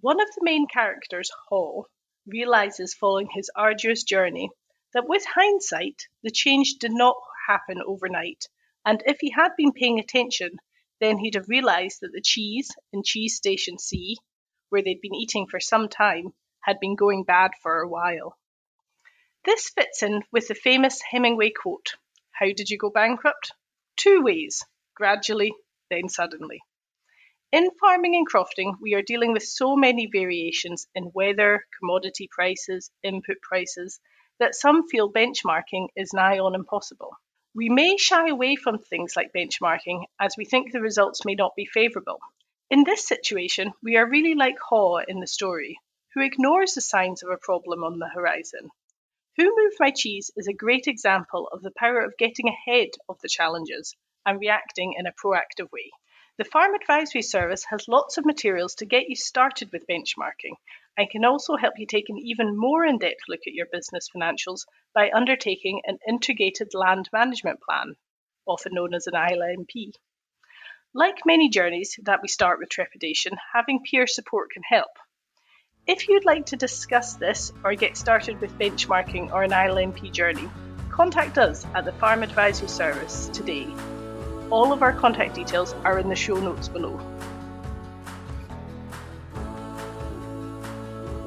One 0.00 0.20
of 0.20 0.28
the 0.28 0.44
main 0.44 0.66
characters, 0.66 1.30
Haw, 1.48 1.84
realises 2.26 2.94
following 2.94 3.28
his 3.32 3.50
arduous 3.54 4.02
journey 4.02 4.50
that 4.92 5.08
with 5.08 5.24
hindsight, 5.26 6.02
the 6.22 6.30
change 6.30 6.74
did 6.80 6.92
not 6.92 7.16
happen 7.48 7.82
overnight, 7.86 8.44
and 8.84 9.02
if 9.06 9.18
he 9.20 9.30
had 9.30 9.50
been 9.56 9.72
paying 9.72 9.98
attention, 9.98 10.56
then 11.00 11.18
he'd 11.18 11.34
have 11.34 11.48
realised 11.48 11.98
that 12.00 12.12
the 12.12 12.22
cheese 12.22 12.70
in 12.92 13.02
Cheese 13.04 13.36
Station 13.36 13.78
C, 13.78 14.16
where 14.70 14.82
they'd 14.82 15.00
been 15.00 15.14
eating 15.14 15.46
for 15.46 15.60
some 15.60 15.88
time, 15.88 16.32
had 16.66 16.80
been 16.80 16.96
going 16.96 17.22
bad 17.22 17.52
for 17.62 17.80
a 17.80 17.88
while. 17.88 18.36
This 19.44 19.70
fits 19.70 20.02
in 20.02 20.24
with 20.32 20.48
the 20.48 20.54
famous 20.56 21.00
Hemingway 21.00 21.50
quote 21.50 21.94
How 22.32 22.46
did 22.46 22.68
you 22.68 22.76
go 22.76 22.90
bankrupt? 22.90 23.52
Two 23.96 24.20
ways 24.20 24.64
gradually, 24.96 25.54
then 25.88 26.08
suddenly. 26.08 26.60
In 27.52 27.70
farming 27.78 28.16
and 28.16 28.28
crofting, 28.28 28.74
we 28.80 28.94
are 28.94 29.02
dealing 29.02 29.32
with 29.32 29.44
so 29.44 29.76
many 29.76 30.06
variations 30.06 30.88
in 30.96 31.12
weather, 31.14 31.64
commodity 31.78 32.28
prices, 32.28 32.90
input 33.04 33.40
prices, 33.40 34.00
that 34.40 34.56
some 34.56 34.88
feel 34.88 35.12
benchmarking 35.12 35.86
is 35.94 36.12
nigh 36.12 36.40
on 36.40 36.56
impossible. 36.56 37.12
We 37.54 37.68
may 37.68 37.96
shy 37.96 38.28
away 38.28 38.56
from 38.56 38.78
things 38.78 39.14
like 39.14 39.32
benchmarking 39.32 40.06
as 40.18 40.36
we 40.36 40.44
think 40.44 40.72
the 40.72 40.80
results 40.80 41.24
may 41.24 41.36
not 41.36 41.54
be 41.54 41.66
favourable. 41.66 42.18
In 42.68 42.82
this 42.82 43.06
situation, 43.06 43.72
we 43.80 43.96
are 43.96 44.10
really 44.10 44.34
like 44.34 44.58
Haw 44.58 44.96
in 45.06 45.20
the 45.20 45.28
story, 45.28 45.78
who 46.16 46.22
ignores 46.22 46.72
the 46.72 46.80
signs 46.80 47.22
of 47.22 47.28
a 47.28 47.36
problem 47.36 47.84
on 47.84 47.98
the 47.98 48.08
horizon. 48.08 48.70
Who 49.36 49.54
Moved 49.54 49.76
My 49.78 49.90
Cheese 49.90 50.30
is 50.34 50.48
a 50.48 50.54
great 50.54 50.86
example 50.86 51.46
of 51.52 51.60
the 51.60 51.74
power 51.76 52.00
of 52.00 52.16
getting 52.16 52.48
ahead 52.48 52.88
of 53.06 53.20
the 53.20 53.28
challenges 53.28 53.94
and 54.24 54.40
reacting 54.40 54.94
in 54.96 55.06
a 55.06 55.12
proactive 55.12 55.70
way. 55.70 55.90
The 56.38 56.46
Farm 56.46 56.74
Advisory 56.74 57.20
Service 57.20 57.66
has 57.66 57.86
lots 57.86 58.16
of 58.16 58.24
materials 58.24 58.76
to 58.76 58.86
get 58.86 59.10
you 59.10 59.14
started 59.14 59.70
with 59.72 59.86
benchmarking 59.86 60.54
and 60.96 61.10
can 61.10 61.26
also 61.26 61.56
help 61.56 61.74
you 61.76 61.86
take 61.86 62.08
an 62.08 62.16
even 62.16 62.56
more 62.56 62.86
in 62.86 62.96
depth 62.96 63.20
look 63.28 63.40
at 63.46 63.52
your 63.52 63.66
business 63.70 64.08
financials 64.08 64.64
by 64.94 65.10
undertaking 65.10 65.82
an 65.84 65.98
integrated 66.08 66.72
land 66.72 67.10
management 67.12 67.60
plan, 67.60 67.94
often 68.46 68.72
known 68.72 68.94
as 68.94 69.06
an 69.06 69.12
ILMP. 69.12 69.92
Like 70.94 71.26
many 71.26 71.50
journeys 71.50 72.00
that 72.04 72.22
we 72.22 72.28
start 72.28 72.58
with 72.58 72.70
trepidation, 72.70 73.36
having 73.52 73.82
peer 73.84 74.06
support 74.06 74.52
can 74.52 74.62
help. 74.62 74.92
If 75.86 76.08
you'd 76.08 76.24
like 76.24 76.46
to 76.46 76.56
discuss 76.56 77.14
this 77.14 77.52
or 77.62 77.74
get 77.74 77.96
started 77.96 78.40
with 78.40 78.58
benchmarking 78.58 79.32
or 79.32 79.44
an 79.44 79.50
ILMP 79.50 80.12
journey, 80.12 80.48
contact 80.90 81.38
us 81.38 81.64
at 81.74 81.84
the 81.84 81.92
Farm 81.92 82.22
Advisory 82.22 82.68
Service 82.68 83.28
today 83.32 83.68
all 84.50 84.72
of 84.72 84.82
our 84.82 84.92
contact 84.92 85.34
details 85.34 85.74
are 85.84 85.98
in 85.98 86.08
the 86.08 86.14
show 86.14 86.36
notes 86.36 86.68
below. 86.68 87.00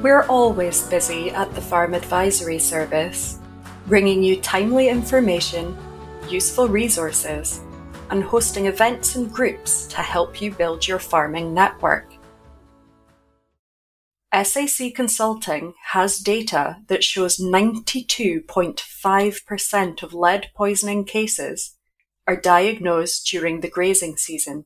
We're 0.02 0.24
always 0.24 0.88
busy 0.88 1.30
at 1.32 1.54
the 1.54 1.62
Farm 1.62 1.94
Advisory 1.94 2.60
Service, 2.60 3.38
bringing 3.88 4.24
you 4.24 4.40
timely 4.40 4.88
information, 4.88 5.78
useful 6.30 6.70
resources, 6.70 7.60
and 8.10 8.24
hosting 8.24 8.68
events 8.68 9.16
and 9.16 9.32
groups 9.32 9.86
to 9.88 9.98
help 9.98 10.42
you 10.42 10.52
build 10.52 10.88
your 10.88 11.00
farming 11.00 11.54
network. 11.54 12.19
SAC 14.32 14.94
Consulting 14.94 15.74
has 15.88 16.20
data 16.20 16.78
that 16.88 17.04
shows 17.04 17.40
92.5% 17.40 20.04
of 20.04 20.14
lead 20.14 20.52
poisoning 20.56 21.04
cases 21.04 21.76
are 22.28 22.36
diagnosed 22.36 23.26
during 23.26 23.62
the 23.62 23.70
grazing 23.70 24.18
season 24.18 24.66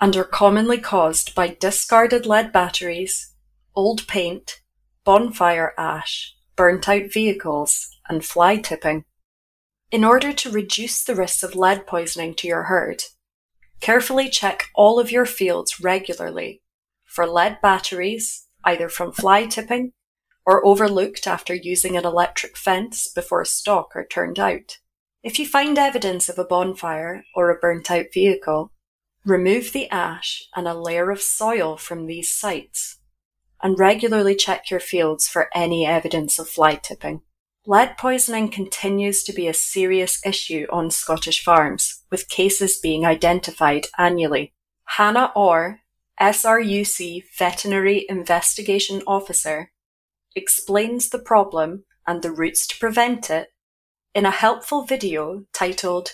and 0.00 0.16
are 0.16 0.22
commonly 0.22 0.78
caused 0.78 1.34
by 1.34 1.56
discarded 1.58 2.24
lead 2.24 2.52
batteries, 2.52 3.34
old 3.74 4.06
paint, 4.06 4.60
bonfire 5.02 5.74
ash, 5.76 6.36
burnt 6.54 6.88
out 6.88 7.12
vehicles, 7.12 7.88
and 8.08 8.24
fly 8.24 8.56
tipping. 8.56 9.04
In 9.90 10.04
order 10.04 10.32
to 10.32 10.50
reduce 10.50 11.02
the 11.02 11.16
risks 11.16 11.42
of 11.42 11.56
lead 11.56 11.84
poisoning 11.84 12.32
to 12.36 12.46
your 12.46 12.62
herd, 12.64 13.02
carefully 13.80 14.28
check 14.28 14.68
all 14.72 15.00
of 15.00 15.10
your 15.10 15.26
fields 15.26 15.80
regularly 15.80 16.62
for 17.04 17.26
lead 17.26 17.60
batteries, 17.60 18.43
either 18.64 18.88
from 18.88 19.12
fly 19.12 19.46
tipping 19.46 19.92
or 20.46 20.64
overlooked 20.66 21.26
after 21.26 21.54
using 21.54 21.96
an 21.96 22.04
electric 22.04 22.56
fence 22.56 23.08
before 23.08 23.44
stock 23.44 23.92
are 23.94 24.06
turned 24.06 24.38
out. 24.38 24.78
If 25.22 25.38
you 25.38 25.46
find 25.46 25.78
evidence 25.78 26.28
of 26.28 26.38
a 26.38 26.44
bonfire 26.44 27.24
or 27.34 27.50
a 27.50 27.58
burnt 27.58 27.90
out 27.90 28.06
vehicle, 28.12 28.72
remove 29.24 29.72
the 29.72 29.88
ash 29.88 30.42
and 30.54 30.68
a 30.68 30.74
layer 30.74 31.10
of 31.10 31.22
soil 31.22 31.76
from 31.76 32.06
these 32.06 32.30
sites 32.30 32.98
and 33.62 33.78
regularly 33.78 34.36
check 34.36 34.70
your 34.70 34.80
fields 34.80 35.26
for 35.26 35.48
any 35.54 35.86
evidence 35.86 36.38
of 36.38 36.48
fly 36.48 36.74
tipping. 36.74 37.22
Lead 37.66 37.96
poisoning 37.96 38.50
continues 38.50 39.22
to 39.22 39.32
be 39.32 39.48
a 39.48 39.54
serious 39.54 40.20
issue 40.26 40.66
on 40.70 40.90
Scottish 40.90 41.42
farms, 41.42 42.02
with 42.10 42.28
cases 42.28 42.76
being 42.76 43.06
identified 43.06 43.86
annually. 43.96 44.52
Hannah 44.84 45.32
Orr, 45.34 45.80
SRUC 46.20 47.22
Veterinary 47.38 48.06
Investigation 48.08 49.02
Officer, 49.06 49.70
explains 50.36 51.08
the 51.08 51.18
problem 51.18 51.84
and 52.06 52.22
the 52.22 52.30
routes 52.30 52.66
to 52.68 52.78
prevent 52.78 53.30
it 53.30 53.48
in 54.14 54.24
a 54.24 54.30
helpful 54.30 54.84
video 54.84 55.44
titled 55.52 56.12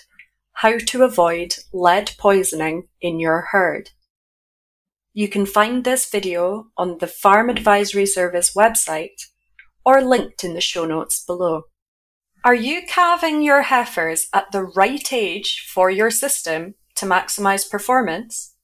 How 0.53 0.77
to 0.77 1.03
Avoid 1.03 1.55
Lead 1.71 2.11
Poisoning 2.17 2.87
in 2.99 3.19
Your 3.19 3.47
Herd. 3.51 3.91
You 5.13 5.27
can 5.27 5.45
find 5.45 5.83
this 5.83 6.09
video 6.09 6.67
on 6.77 6.97
the 6.99 7.07
Farm 7.07 7.49
Advisory 7.49 8.05
Service 8.05 8.53
website 8.55 9.27
or 9.85 10.01
linked 10.01 10.43
in 10.43 10.53
the 10.53 10.61
show 10.61 10.85
notes 10.85 11.23
below. 11.23 11.63
Are 12.43 12.55
you 12.55 12.81
calving 12.87 13.43
your 13.43 13.63
heifers 13.63 14.27
at 14.33 14.51
the 14.51 14.63
right 14.63 15.11
age 15.13 15.67
for 15.71 15.91
your 15.91 16.09
system 16.09 16.75
to 16.95 17.05
maximize 17.05 17.69
performance? 17.69 18.55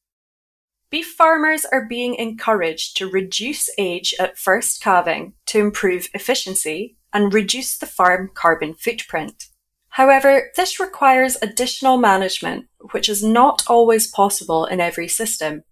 Beef 0.90 1.16
farmers 1.18 1.66
are 1.66 1.86
being 1.86 2.16
encouraged 2.16 2.96
to 2.98 3.10
reduce 3.10 3.70
age 3.78 4.16
at 4.20 4.38
first 4.38 4.82
calving 4.82 5.34
to 5.48 5.60
improve 5.60 6.08
efficiency 6.14 6.96
and 7.12 7.34
reduce 7.34 7.78
the 7.78 7.86
farm 7.86 8.32
carbon 8.34 8.74
footprint. 8.74 9.48
However, 9.90 10.52
this 10.56 10.80
requires 10.80 11.38
additional 11.42 11.98
management, 11.98 12.68
which 12.92 13.10
is 13.10 13.22
not 13.22 13.64
always 13.68 14.08
possible 14.08 14.66
in 14.66 14.80
every 14.80 15.10
system, 15.10 15.64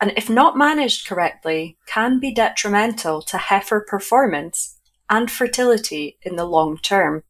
and 0.00 0.12
if 0.16 0.28
not 0.28 0.58
managed 0.58 1.06
correctly, 1.06 1.78
can 1.86 2.18
be 2.18 2.34
detrimental 2.34 3.22
to 3.22 3.38
heifer 3.38 3.84
performance 3.88 4.78
and 5.08 5.30
fertility 5.30 6.18
in 6.22 6.36
the 6.36 6.44
long 6.44 6.78
term. 6.78 7.22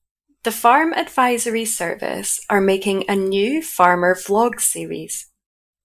The 0.42 0.52
Farm 0.52 0.94
Advisory 0.94 1.64
Service 1.64 2.40
are 2.48 2.60
making 2.60 3.04
a 3.08 3.14
new 3.14 3.62
farmer 3.62 4.14
vlog 4.14 4.60
series, 4.60 5.29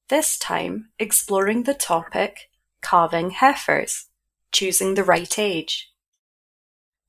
this 0.09 0.37
time 0.37 0.89
exploring 0.99 1.63
the 1.63 1.73
topic 1.73 2.49
calving 2.81 3.31
heifers, 3.31 4.05
choosing 4.51 4.93
the 4.93 5.03
right 5.03 5.39
age. 5.39 5.91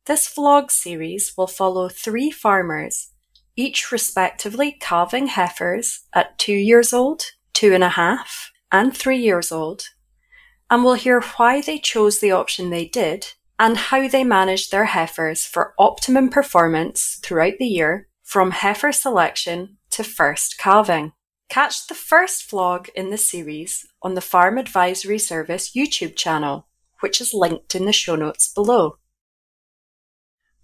This 0.07 0.33
vlog 0.33 0.71
series 0.71 1.35
will 1.37 1.47
follow 1.47 1.89
three 1.89 2.31
farmers, 2.31 3.13
each 3.57 3.93
respectively 3.93 4.73
calving 4.81 5.27
heifers 5.27 6.01
at 6.15 6.39
two 6.39 6.55
years 6.55 6.93
old, 6.93 7.23
two 7.53 7.75
and 7.75 7.85
a 7.85 7.91
half, 7.91 8.51
and 8.73 8.97
three 8.97 9.19
years 9.19 9.53
old, 9.53 9.85
and 10.71 10.85
we'll 10.85 10.95
hear 10.95 11.21
why 11.37 11.61
they 11.61 11.79
chose 11.79 12.21
the 12.21 12.33
option 12.33 12.71
they 12.71 12.87
did 12.87 13.27
and 13.59 13.77
how 13.77 14.09
they 14.09 14.25
managed 14.25 14.71
their 14.71 14.87
heifers 14.87 15.45
for 15.45 15.75
optimum 15.79 16.29
performance 16.29 17.19
throughout 17.23 17.55
the 17.59 17.67
year 17.67 18.09
from 18.23 18.51
heifer 18.51 18.93
selection 18.93 19.79
to 19.91 20.05
first 20.05 20.59
calving. 20.59 21.13
Catch 21.49 21.87
the 21.87 21.95
first 21.95 22.51
vlog 22.51 22.89
in 22.95 23.11
the 23.11 23.19
series 23.19 23.87
on 24.03 24.15
the 24.15 24.21
Farm 24.21 24.59
Advisory 24.59 25.19
Service 25.19 25.73
YouTube 25.77 26.17
channel, 26.17 26.67
which 27.01 27.21
is 27.21 27.33
linked 27.33 27.75
in 27.75 27.87
the 27.87 27.93
show 27.93 28.17
notes 28.17 28.53
below. 28.53 28.99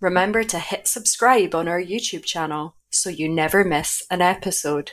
Remember 0.01 0.43
to 0.43 0.59
hit 0.59 0.89
subscribe 0.89 1.55
on 1.55 1.69
our 1.69 1.81
YouTube 1.81 2.25
channel 2.25 2.75
so 2.91 3.09
you 3.09 3.29
never 3.29 3.65
miss 3.65 4.03
an 4.11 4.21
episode. 4.21 4.93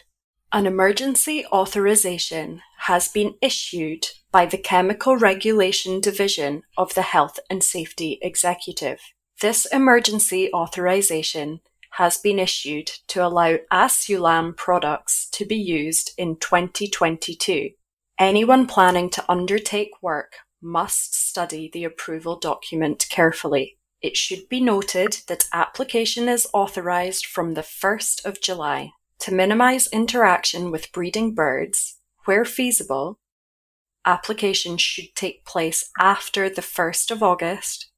An 0.53 0.65
emergency 0.65 1.45
authorization 1.47 2.61
has 2.81 3.07
been 3.07 3.35
issued 3.41 4.07
by 4.31 4.45
the 4.45 4.57
Chemical 4.57 5.17
Regulation 5.17 5.99
Division 5.99 6.63
of 6.77 6.93
the 6.93 7.01
Health 7.01 7.39
and 7.49 7.63
Safety 7.63 8.19
Executive. 8.21 8.99
This 9.41 9.65
emergency 9.65 10.49
authorization 10.53 11.61
has 11.91 12.17
been 12.17 12.39
issued 12.39 12.87
to 13.07 13.25
allow 13.25 13.57
Asulam 13.71 14.55
products 14.55 15.29
to 15.31 15.45
be 15.45 15.55
used 15.55 16.11
in 16.17 16.37
2022. 16.37 17.71
Anyone 18.19 18.67
planning 18.67 19.09
to 19.11 19.25
undertake 19.29 19.91
work 20.01 20.37
must 20.61 21.15
study 21.15 21.69
the 21.71 21.83
approval 21.83 22.37
document 22.37 23.05
carefully. 23.09 23.77
It 24.01 24.15
should 24.15 24.47
be 24.49 24.61
noted 24.61 25.17
that 25.27 25.47
application 25.51 26.29
is 26.29 26.47
authorized 26.53 27.25
from 27.25 27.53
the 27.53 27.61
1st 27.61 28.25
of 28.25 28.41
July. 28.41 28.91
To 29.21 29.33
minimize 29.33 29.87
interaction 29.87 30.71
with 30.71 30.93
breeding 30.93 31.33
birds, 31.35 31.99
where 32.23 32.45
feasible, 32.45 33.19
application 34.05 34.77
should 34.77 35.13
take 35.15 35.45
place 35.45 35.89
after 35.99 36.49
the 36.49 36.61
1st 36.61 37.11
of 37.11 37.21
August 37.21 37.91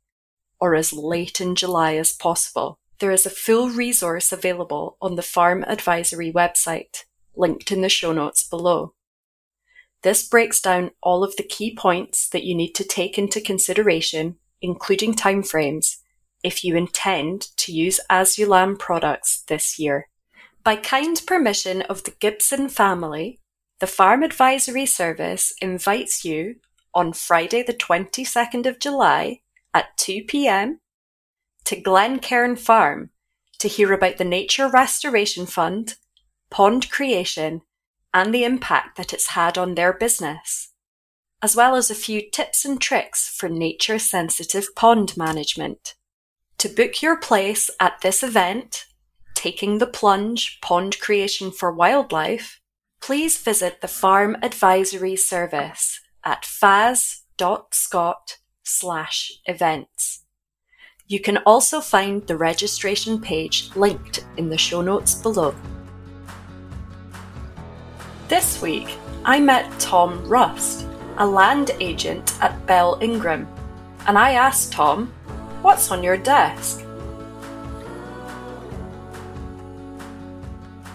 or 0.60 0.76
as 0.76 0.94
late 0.94 1.40
in 1.40 1.56
July 1.56 1.96
as 1.96 2.14
possible. 2.14 2.80
There 3.02 3.12
is 3.12 3.26
a 3.26 3.32
full 3.32 3.72
resource 3.72 4.32
available 4.32 4.96
on 5.02 5.16
the 5.16 5.24
Farm 5.24 5.66
Advisory 5.68 6.32
website, 6.32 7.06
linked 7.36 7.72
in 7.72 7.82
the 7.82 7.90
show 7.90 8.14
notes 8.14 8.48
below. 8.48 8.94
This 10.04 10.28
breaks 10.28 10.62
down 10.62 10.92
all 11.02 11.24
of 11.24 11.36
the 11.36 11.44
key 11.44 11.76
points 11.76 12.30
that 12.30 12.44
you 12.44 12.54
need 12.54 12.74
to 12.76 12.84
take 12.84 13.18
into 13.18 13.42
consideration 13.42 14.38
including 14.62 15.16
timeframes, 15.16 15.98
if 16.44 16.64
you 16.64 16.76
intend 16.76 17.48
to 17.58 17.72
use 17.72 18.00
Asulam 18.12 18.78
products 18.78 19.44
this 19.48 19.80
year. 19.80 20.08
By 20.64 20.76
kind 20.76 21.20
permission 21.26 21.82
of 21.82 22.04
the 22.04 22.14
Gibson 22.20 22.70
family, 22.70 23.40
the 23.80 23.88
Farm 23.88 24.22
Advisory 24.22 24.86
Service 24.86 25.52
invites 25.60 26.24
you 26.24 26.58
on 26.94 27.14
Friday, 27.14 27.64
the 27.64 27.74
22nd 27.74 28.68
of 28.68 28.80
July 28.80 29.40
at 29.74 29.98
2 29.98 30.26
pm 30.28 30.81
to 31.66 31.76
Glencairn 31.76 32.56
Farm 32.56 33.10
to 33.60 33.68
hear 33.68 33.94
about 33.94 34.18
the 34.18 34.24
Nature 34.24 34.70
Restoration 34.70 35.46
Fund, 35.46 35.96
pond 36.50 36.90
creation, 36.90 37.62
and 38.14 38.34
the 38.34 38.44
impact 38.44 38.98
that 38.98 39.14
it's 39.14 39.30
had 39.30 39.58
on 39.58 39.76
their 39.76 39.94
business 39.94 40.72
as 41.42 41.56
well 41.56 41.76
as 41.76 41.90
a 41.90 41.96
few 41.96 42.22
tips 42.30 42.64
and 42.66 42.80
tricks 42.80 43.28
for 43.28 43.50
nature 43.50 43.98
sensitive 43.98 44.76
pond 44.76 45.18
management. 45.18 45.96
To 46.60 46.70
book 46.70 47.02
your 47.02 47.18
place 47.18 47.70
at 47.80 48.02
this 48.02 48.22
event, 48.22 48.86
Taking 49.34 49.80
the 49.80 49.88
Plunge 49.88 50.60
Pond 50.62 51.00
Creation 51.00 51.50
for 51.52 51.72
Wildlife, 51.72 52.62
please 53.02 53.42
visit 53.42 53.82
the 53.82 53.88
Farm 53.88 54.38
Advisory 54.44 55.16
Service 55.16 56.00
at 56.24 56.46
fas.scot 56.46 58.38
slash 58.64 59.32
events. 59.46 60.26
You 61.12 61.20
can 61.20 61.40
also 61.40 61.82
find 61.82 62.26
the 62.26 62.38
registration 62.38 63.20
page 63.20 63.70
linked 63.76 64.26
in 64.38 64.48
the 64.48 64.58
show 64.58 64.82
notes 64.82 65.14
below. 65.14 65.54
This 68.30 68.62
week, 68.62 68.98
I 69.26 69.38
met 69.38 69.78
Tom 69.78 70.26
Rust, 70.26 70.88
a 71.18 71.28
land 71.28 71.72
agent 71.82 72.42
at 72.42 72.66
Bell 72.66 72.98
Ingram, 73.02 73.46
and 74.08 74.18
I 74.18 74.36
asked 74.36 74.72
Tom, 74.72 75.08
What's 75.62 75.92
on 75.92 76.02
your 76.02 76.16
desk? 76.16 76.86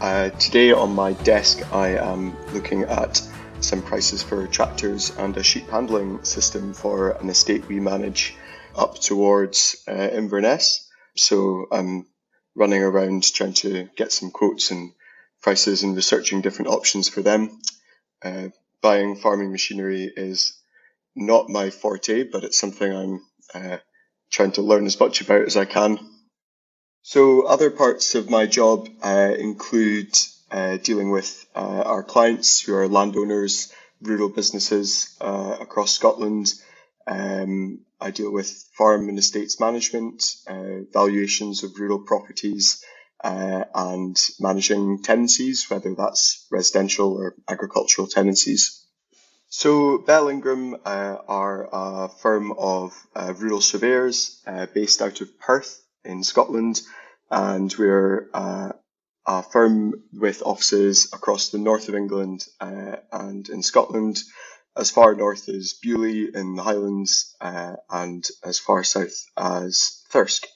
Uh, 0.00 0.31
today 0.31 0.72
on 0.72 0.94
my 0.94 1.12
desk, 1.29 1.61
I 1.74 1.88
am 1.88 2.35
looking 2.55 2.85
at 2.85 3.20
some 3.61 3.83
prices 3.83 4.22
for 4.22 4.46
tractors 4.46 5.12
and 5.18 5.37
a 5.37 5.42
sheep 5.42 5.68
handling 5.68 6.24
system 6.24 6.72
for 6.72 7.11
an 7.20 7.29
estate 7.29 7.68
we 7.68 7.81
manage 7.81 8.35
up 8.76 9.00
towards 9.00 9.82
uh, 9.88 9.92
Inverness. 10.12 10.88
So 11.16 11.66
I'm 11.72 12.06
running 12.54 12.82
around 12.82 13.22
trying 13.32 13.54
to 13.54 13.88
get 13.96 14.12
some 14.12 14.30
quotes 14.30 14.70
and 14.70 14.92
prices 15.42 15.82
and 15.82 15.94
researching 15.96 16.40
different 16.40 16.70
options 16.70 17.08
for 17.08 17.22
them. 17.22 17.60
Uh, 18.24 18.48
buying 18.82 19.16
farming 19.16 19.52
machinery 19.52 20.10
is 20.16 20.58
not 21.14 21.48
my 21.48 21.70
forte, 21.70 22.24
but 22.24 22.44
it's 22.44 22.58
something 22.58 22.92
I'm 22.92 23.20
uh, 23.54 23.78
trying 24.30 24.52
to 24.52 24.62
learn 24.62 24.86
as 24.86 24.98
much 24.98 25.20
about 25.20 25.42
as 25.42 25.56
I 25.56 25.64
can. 25.64 25.98
So 27.02 27.42
other 27.42 27.70
parts 27.70 28.14
of 28.14 28.30
my 28.30 28.46
job 28.46 28.88
uh, 29.02 29.32
include 29.38 30.12
uh, 30.50 30.76
dealing 30.78 31.10
with 31.10 31.46
uh, 31.54 31.82
our 31.86 32.02
clients 32.02 32.60
who 32.60 32.74
are 32.74 32.88
landowners, 32.88 33.72
rural 34.02 34.28
businesses 34.28 35.16
uh, 35.20 35.56
across 35.60 35.92
Scotland. 35.92 36.52
Um, 37.07 37.81
I 38.01 38.11
deal 38.11 38.33
with 38.33 38.51
farm 38.77 39.09
and 39.09 39.19
estates 39.19 39.61
management, 39.61 40.25
uh, 40.47 40.81
valuations 40.92 41.62
of 41.62 41.79
rural 41.79 42.01
properties, 42.01 42.85
uh, 43.23 43.64
and 43.75 44.16
managing 44.40 45.03
tenancies, 45.03 45.66
whether 45.71 45.95
that's 45.95 46.47
residential 46.51 47.14
or 47.14 47.35
agricultural 47.49 48.09
tenancies. 48.09 48.85
So 49.49 49.99
Bell 49.99 50.29
Ingram 50.29 50.75
uh, 50.85 51.16
are 51.29 51.69
a 51.73 52.09
firm 52.09 52.53
of 52.53 52.92
uh, 53.14 53.33
rural 53.38 53.61
surveyors 53.61 54.42
uh, 54.47 54.66
based 54.66 55.01
out 55.01 55.21
of 55.21 55.38
Perth 55.38 55.83
in 56.05 56.25
Scotland, 56.25 56.83
and 57.31 57.75
we're 57.79 58.29
uh, 58.35 58.73
a 59.27 59.42
firm 59.42 59.95
with 60.12 60.42
offices 60.45 61.11
across 61.12 61.49
the 61.49 61.59
north 61.59 61.88
of 61.88 61.95
England 61.95 62.47
and 62.61 63.49
in 63.49 63.62
Scotland, 63.62 64.19
as 64.76 64.90
far 64.90 65.14
north 65.14 65.48
as 65.48 65.74
Beauly 65.82 66.34
in 66.34 66.54
the 66.54 66.62
Highlands, 66.62 67.34
uh, 67.40 67.76
and 67.90 68.26
as 68.44 68.58
far 68.58 68.84
south 68.84 69.24
as 69.36 70.02
Thirsk. 70.10 70.46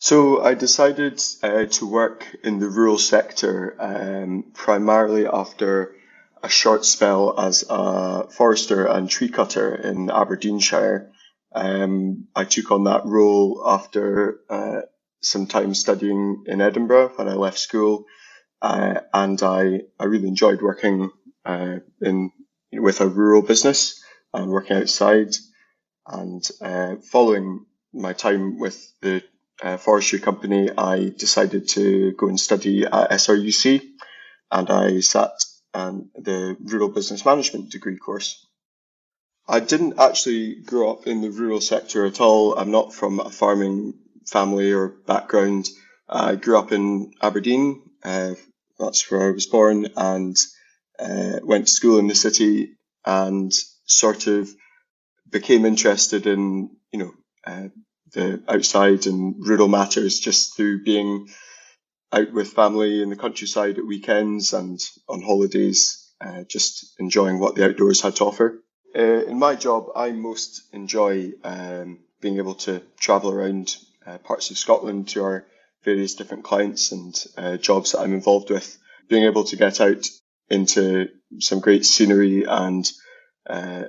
So 0.00 0.42
I 0.42 0.54
decided 0.54 1.20
uh, 1.42 1.66
to 1.66 1.86
work 1.86 2.24
in 2.44 2.60
the 2.60 2.68
rural 2.68 2.98
sector 2.98 3.74
um, 3.80 4.44
primarily 4.54 5.26
after 5.26 5.96
a 6.42 6.48
short 6.48 6.84
spell 6.84 7.38
as 7.38 7.64
a 7.68 8.28
forester 8.28 8.86
and 8.86 9.10
tree 9.10 9.28
cutter 9.28 9.74
in 9.74 10.10
Aberdeenshire. 10.10 11.10
Um, 11.52 12.28
I 12.36 12.44
took 12.44 12.70
on 12.70 12.84
that 12.84 13.06
role 13.06 13.62
after 13.66 14.40
uh, 14.48 14.82
some 15.20 15.46
time 15.46 15.74
studying 15.74 16.44
in 16.46 16.60
Edinburgh 16.60 17.12
when 17.16 17.28
I 17.28 17.34
left 17.34 17.58
school, 17.58 18.04
uh, 18.62 19.00
and 19.12 19.42
I, 19.42 19.80
I 19.98 20.04
really 20.04 20.28
enjoyed 20.28 20.62
working 20.62 21.10
uh, 21.44 21.78
in 22.00 22.30
with 22.72 23.00
a 23.00 23.08
rural 23.08 23.42
business 23.42 24.02
and 24.32 24.50
working 24.50 24.76
outside. 24.76 25.34
And 26.06 26.46
uh, 26.60 26.96
following 26.96 27.66
my 27.92 28.12
time 28.12 28.58
with 28.58 28.92
the 29.00 29.22
uh, 29.62 29.76
forestry 29.76 30.18
company, 30.18 30.70
I 30.76 31.10
decided 31.16 31.68
to 31.70 32.12
go 32.12 32.28
and 32.28 32.40
study 32.40 32.84
at 32.84 33.10
SRUC, 33.10 33.82
and 34.50 34.70
I 34.70 35.00
sat 35.00 35.32
um, 35.74 36.10
the 36.14 36.56
rural 36.60 36.88
business 36.88 37.24
management 37.24 37.70
degree 37.70 37.98
course. 37.98 38.46
I 39.46 39.60
didn't 39.60 39.98
actually 39.98 40.56
grow 40.56 40.92
up 40.92 41.06
in 41.06 41.22
the 41.22 41.30
rural 41.30 41.60
sector 41.60 42.04
at 42.04 42.20
all. 42.20 42.58
I'm 42.58 42.70
not 42.70 42.94
from 42.94 43.18
a 43.18 43.30
farming 43.30 43.94
family 44.26 44.72
or 44.72 44.88
background. 44.88 45.68
I 46.08 46.36
grew 46.36 46.58
up 46.58 46.72
in 46.72 47.12
Aberdeen. 47.22 47.82
Uh, 48.04 48.34
that's 48.78 49.10
where 49.10 49.28
I 49.28 49.30
was 49.30 49.46
born 49.46 49.88
and 49.96 50.36
uh, 50.98 51.40
went 51.42 51.66
to 51.66 51.72
school 51.72 51.98
in 51.98 52.06
the 52.06 52.14
city 52.14 52.76
and 53.04 53.52
sort 53.84 54.26
of 54.26 54.48
became 55.30 55.64
interested 55.64 56.26
in, 56.26 56.70
you 56.92 56.98
know, 56.98 57.12
uh, 57.46 57.68
the 58.12 58.42
outside 58.48 59.06
and 59.06 59.34
rural 59.38 59.68
matters 59.68 60.18
just 60.20 60.56
through 60.56 60.82
being 60.82 61.28
out 62.12 62.32
with 62.32 62.52
family 62.52 63.02
in 63.02 63.10
the 63.10 63.16
countryside 63.16 63.78
at 63.78 63.86
weekends 63.86 64.52
and 64.52 64.80
on 65.08 65.20
holidays, 65.22 66.10
uh, 66.20 66.42
just 66.44 66.98
enjoying 66.98 67.38
what 67.38 67.54
the 67.54 67.66
outdoors 67.66 68.00
had 68.00 68.16
to 68.16 68.24
offer. 68.24 68.62
Uh, 68.96 69.24
in 69.26 69.38
my 69.38 69.54
job, 69.54 69.88
I 69.94 70.12
most 70.12 70.62
enjoy 70.72 71.32
um, 71.44 71.98
being 72.20 72.38
able 72.38 72.54
to 72.54 72.82
travel 72.98 73.30
around 73.30 73.76
uh, 74.06 74.18
parts 74.18 74.50
of 74.50 74.58
Scotland 74.58 75.08
to 75.08 75.22
our 75.22 75.46
various 75.84 76.14
different 76.14 76.44
clients 76.44 76.92
and 76.92 77.24
uh, 77.36 77.56
jobs 77.56 77.92
that 77.92 78.00
I'm 78.00 78.14
involved 78.14 78.50
with. 78.50 78.78
Being 79.08 79.24
able 79.24 79.44
to 79.44 79.56
get 79.56 79.80
out 79.80 80.06
into 80.50 81.08
some 81.38 81.60
great 81.60 81.84
scenery 81.84 82.44
and 82.44 82.90
uh, 83.48 83.84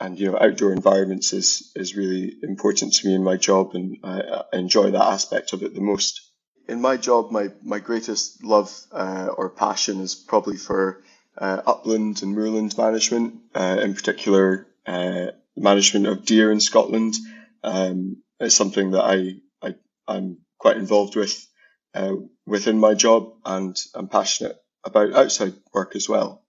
and 0.00 0.18
you 0.18 0.30
know 0.30 0.38
outdoor 0.38 0.72
environments 0.72 1.32
is 1.32 1.72
is 1.76 1.96
really 1.96 2.34
important 2.42 2.92
to 2.94 3.06
me 3.06 3.14
in 3.14 3.22
my 3.22 3.36
job, 3.36 3.74
and 3.74 3.98
I, 4.02 4.42
I 4.52 4.56
enjoy 4.56 4.90
that 4.90 5.02
aspect 5.02 5.52
of 5.52 5.62
it 5.62 5.74
the 5.74 5.80
most. 5.80 6.20
In 6.68 6.80
my 6.80 6.96
job, 6.96 7.30
my 7.30 7.48
my 7.62 7.78
greatest 7.78 8.44
love 8.44 8.72
uh, 8.90 9.28
or 9.36 9.50
passion 9.50 10.00
is 10.00 10.14
probably 10.14 10.56
for 10.56 11.02
uh, 11.38 11.62
upland 11.66 12.22
and 12.22 12.34
moorland 12.34 12.76
management, 12.76 13.34
uh, 13.54 13.78
in 13.82 13.94
particular 13.94 14.66
uh, 14.86 15.26
management 15.56 16.06
of 16.06 16.24
deer 16.24 16.50
in 16.50 16.60
Scotland. 16.60 17.14
Um, 17.62 18.22
it's 18.40 18.56
something 18.56 18.92
that 18.92 19.04
I, 19.04 19.34
I 19.62 19.74
I'm 20.08 20.38
quite 20.58 20.76
involved 20.78 21.14
with 21.14 21.46
uh, 21.94 22.14
within 22.46 22.78
my 22.78 22.94
job, 22.94 23.34
and 23.44 23.76
I'm 23.94 24.08
passionate 24.08 24.56
about 24.84 25.12
outside 25.14 25.54
work 25.72 25.96
as 25.96 26.08
well. 26.08 26.44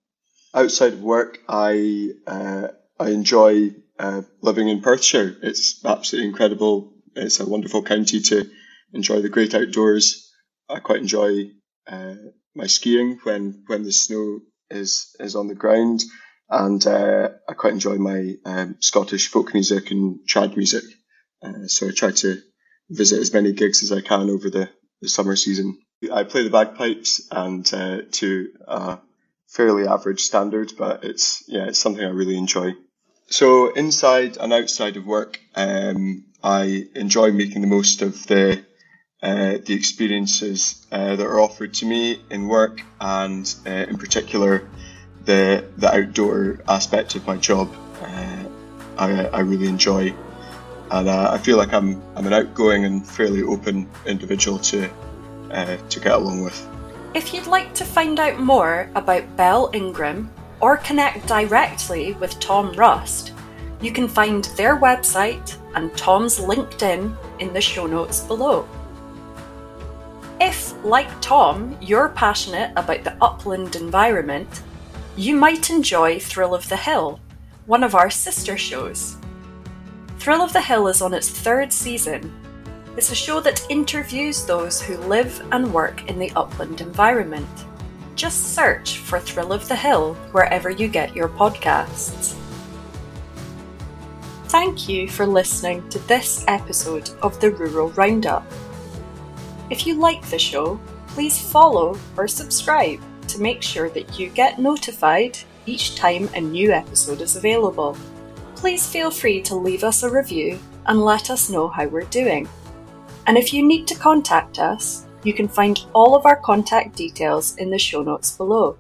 Outside 0.54 0.93
of 0.93 1.02
work, 1.02 1.39
I 1.48 2.12
uh, 2.28 2.67
I 3.00 3.10
enjoy 3.10 3.76
uh, 4.00 4.22
living 4.41 4.69
in 4.69 4.82
Perthshire. 4.82 5.36
It's 5.41 5.84
absolutely 5.84 6.30
incredible. 6.30 6.93
It's 7.15 7.39
a 7.39 7.50
wonderful 7.50 7.84
county 7.84 8.22
to 8.22 8.50
enjoy 8.93 9.22
the 9.22 9.30
great 9.30 9.54
outdoors. 9.54 10.32
I 10.69 10.80
quite 10.80 11.00
enjoy 11.00 11.52
uh, 11.88 12.15
my 12.56 12.67
skiing 12.67 13.19
when 13.24 13.63
when 13.67 13.84
the 13.84 13.91
snow 13.91 14.41
is 14.69 15.15
is 15.19 15.36
on 15.36 15.48
the 15.48 15.56
ground, 15.56 16.04
and 16.50 16.86
uh, 16.86 17.30
I 17.50 17.54
quite 17.54 17.74
enjoy 17.74 17.98
my 17.98 18.36
um, 18.46 18.78
Scottish 18.80 19.30
folk 19.30 19.54
music 19.54 19.91
and 19.91 20.19
trad 20.28 20.56
music. 20.56 20.84
Uh, 21.43 21.67
so 21.67 21.88
I 21.88 21.91
try 21.91 22.12
to 22.12 22.38
visit 22.89 23.19
as 23.22 23.34
many 23.34 23.52
gigs 23.52 23.84
as 23.84 23.91
I 23.91 24.02
can 24.02 24.30
over 24.30 24.50
the, 24.50 24.69
the 25.02 25.10
summer 25.10 25.36
season. 25.36 25.78
I 26.11 26.23
play 26.23 26.43
the 26.43 26.49
bagpipes 26.49 27.27
and 27.31 27.71
uh, 27.73 28.01
to 28.11 28.49
a 28.67 28.97
fairly 29.47 29.87
average 29.87 30.21
standard, 30.21 30.73
but 30.77 31.03
it's 31.03 31.43
yeah, 31.47 31.65
it's 31.65 31.79
something 31.79 32.03
I 32.03 32.09
really 32.09 32.37
enjoy. 32.37 32.73
So 33.27 33.71
inside 33.71 34.37
and 34.37 34.51
outside 34.53 34.97
of 34.97 35.05
work, 35.05 35.39
um, 35.55 36.25
I 36.43 36.87
enjoy 36.95 37.31
making 37.31 37.61
the 37.61 37.67
most 37.67 38.01
of 38.01 38.27
the 38.27 38.63
uh, 39.21 39.57
the 39.65 39.73
experiences 39.73 40.85
uh, 40.91 41.15
that 41.15 41.25
are 41.25 41.39
offered 41.39 41.73
to 41.75 41.85
me 41.85 42.21
in 42.29 42.47
work, 42.47 42.81
and 42.99 43.55
uh, 43.65 43.69
in 43.69 43.97
particular 43.97 44.67
the 45.25 45.65
the 45.77 45.93
outdoor 45.93 46.59
aspect 46.67 47.15
of 47.15 47.25
my 47.25 47.37
job. 47.37 47.73
Uh, 48.01 48.43
I, 48.97 49.25
I 49.25 49.39
really 49.39 49.67
enjoy, 49.67 50.13
and 50.91 51.07
uh, 51.07 51.31
I 51.31 51.37
feel 51.37 51.57
like 51.57 51.73
I'm 51.73 52.01
I'm 52.15 52.27
an 52.27 52.33
outgoing 52.33 52.85
and 52.85 53.07
fairly 53.07 53.41
open 53.41 53.89
individual 54.05 54.59
to 54.59 54.89
uh, 55.53 55.77
to 55.77 55.99
get 55.99 56.13
along 56.13 56.43
with. 56.43 56.67
If 57.13 57.33
you'd 57.33 57.47
like 57.47 57.73
to 57.75 57.85
find 57.85 58.19
out 58.19 58.39
more 58.39 58.89
about 58.95 59.37
Bell 59.37 59.69
Ingram 59.73 60.31
or 60.59 60.77
connect 60.77 61.27
directly 61.27 62.13
with 62.13 62.39
Tom 62.39 62.73
Rust, 62.73 63.33
you 63.81 63.91
can 63.91 64.07
find 64.07 64.45
their 64.55 64.77
website 64.77 65.57
and 65.75 65.95
Tom's 65.95 66.39
LinkedIn 66.39 67.15
in 67.39 67.53
the 67.53 67.61
show 67.61 67.85
notes 67.85 68.21
below. 68.21 68.67
If, 70.39 70.73
like 70.83 71.09
Tom, 71.21 71.77
you're 71.81 72.09
passionate 72.09 72.71
about 72.75 73.03
the 73.03 73.15
upland 73.21 73.75
environment, 73.75 74.63
you 75.15 75.35
might 75.35 75.69
enjoy 75.69 76.19
Thrill 76.19 76.55
of 76.55 76.67
the 76.67 76.77
Hill, 76.77 77.19
one 77.65 77.83
of 77.83 77.93
our 77.93 78.09
sister 78.09 78.57
shows. 78.57 79.17
Thrill 80.17 80.41
of 80.41 80.53
the 80.53 80.61
Hill 80.61 80.87
is 80.87 81.01
on 81.01 81.13
its 81.13 81.29
third 81.29 81.71
season 81.71 82.33
it's 82.95 83.12
a 83.12 83.15
show 83.15 83.39
that 83.41 83.65
interviews 83.69 84.45
those 84.45 84.82
who 84.82 84.97
live 84.97 85.41
and 85.51 85.73
work 85.73 86.08
in 86.10 86.19
the 86.19 86.32
upland 86.36 86.82
environment. 86.82 87.47
just 88.15 88.53
search 88.53 88.97
for 88.99 89.19
Thrill 89.19 89.53
of 89.53 89.67
the 89.67 89.75
Hill 89.75 90.13
wherever 90.32 90.69
you 90.69 90.88
get 90.88 91.15
your 91.15 91.27
podcasts. 91.27 92.36
Thank 94.45 94.88
you 94.88 95.08
for 95.10 95.25
listening 95.25 95.88
to 95.89 95.99
this 96.08 96.45
episode 96.47 97.10
of 97.23 97.39
the 97.39 97.51
Rural 97.51 97.89
Roundup. 97.91 98.45
If 99.69 99.88
you 99.88 99.95
like 99.95 100.23
the 100.29 100.38
show, 100.38 100.79
please 101.08 101.39
follow 101.39 101.97
or 102.17 102.27
subscribe 102.27 103.01
to 103.29 103.41
make 103.41 103.63
sure 103.63 103.89
that 103.89 104.19
you 104.19 104.29
get 104.29 104.60
notified 104.60 105.38
each 105.65 105.95
time 105.95 106.29
a 106.36 106.41
new 106.41 106.71
episode 106.71 107.21
is 107.21 107.36
available. 107.36 107.97
Please 108.56 108.88
feel 108.88 109.10
free 109.10 109.41
to 109.41 109.56
leave 109.56 109.84
us 109.84 110.03
a 110.03 110.10
review 110.10 110.60
and 110.86 111.03
let 111.03 111.29
us 111.29 111.49
know 111.49 111.67
how 111.67 111.88
we're 111.88 112.03
doing. 112.03 112.47
And 113.25 113.38
if 113.38 113.53
you 113.53 113.65
need 113.65 113.88
to 113.88 113.95
contact 113.95 114.59
us, 114.59 115.05
you 115.23 115.33
can 115.33 115.47
find 115.47 115.79
all 115.93 116.15
of 116.15 116.25
our 116.25 116.36
contact 116.36 116.95
details 116.95 117.55
in 117.57 117.69
the 117.69 117.79
show 117.79 118.03
notes 118.03 118.36
below. 118.36 118.77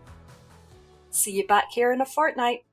See 1.11 1.31
you 1.31 1.47
back 1.47 1.71
here 1.71 1.93
in 1.93 2.01
a 2.01 2.05
fortnight. 2.05 2.65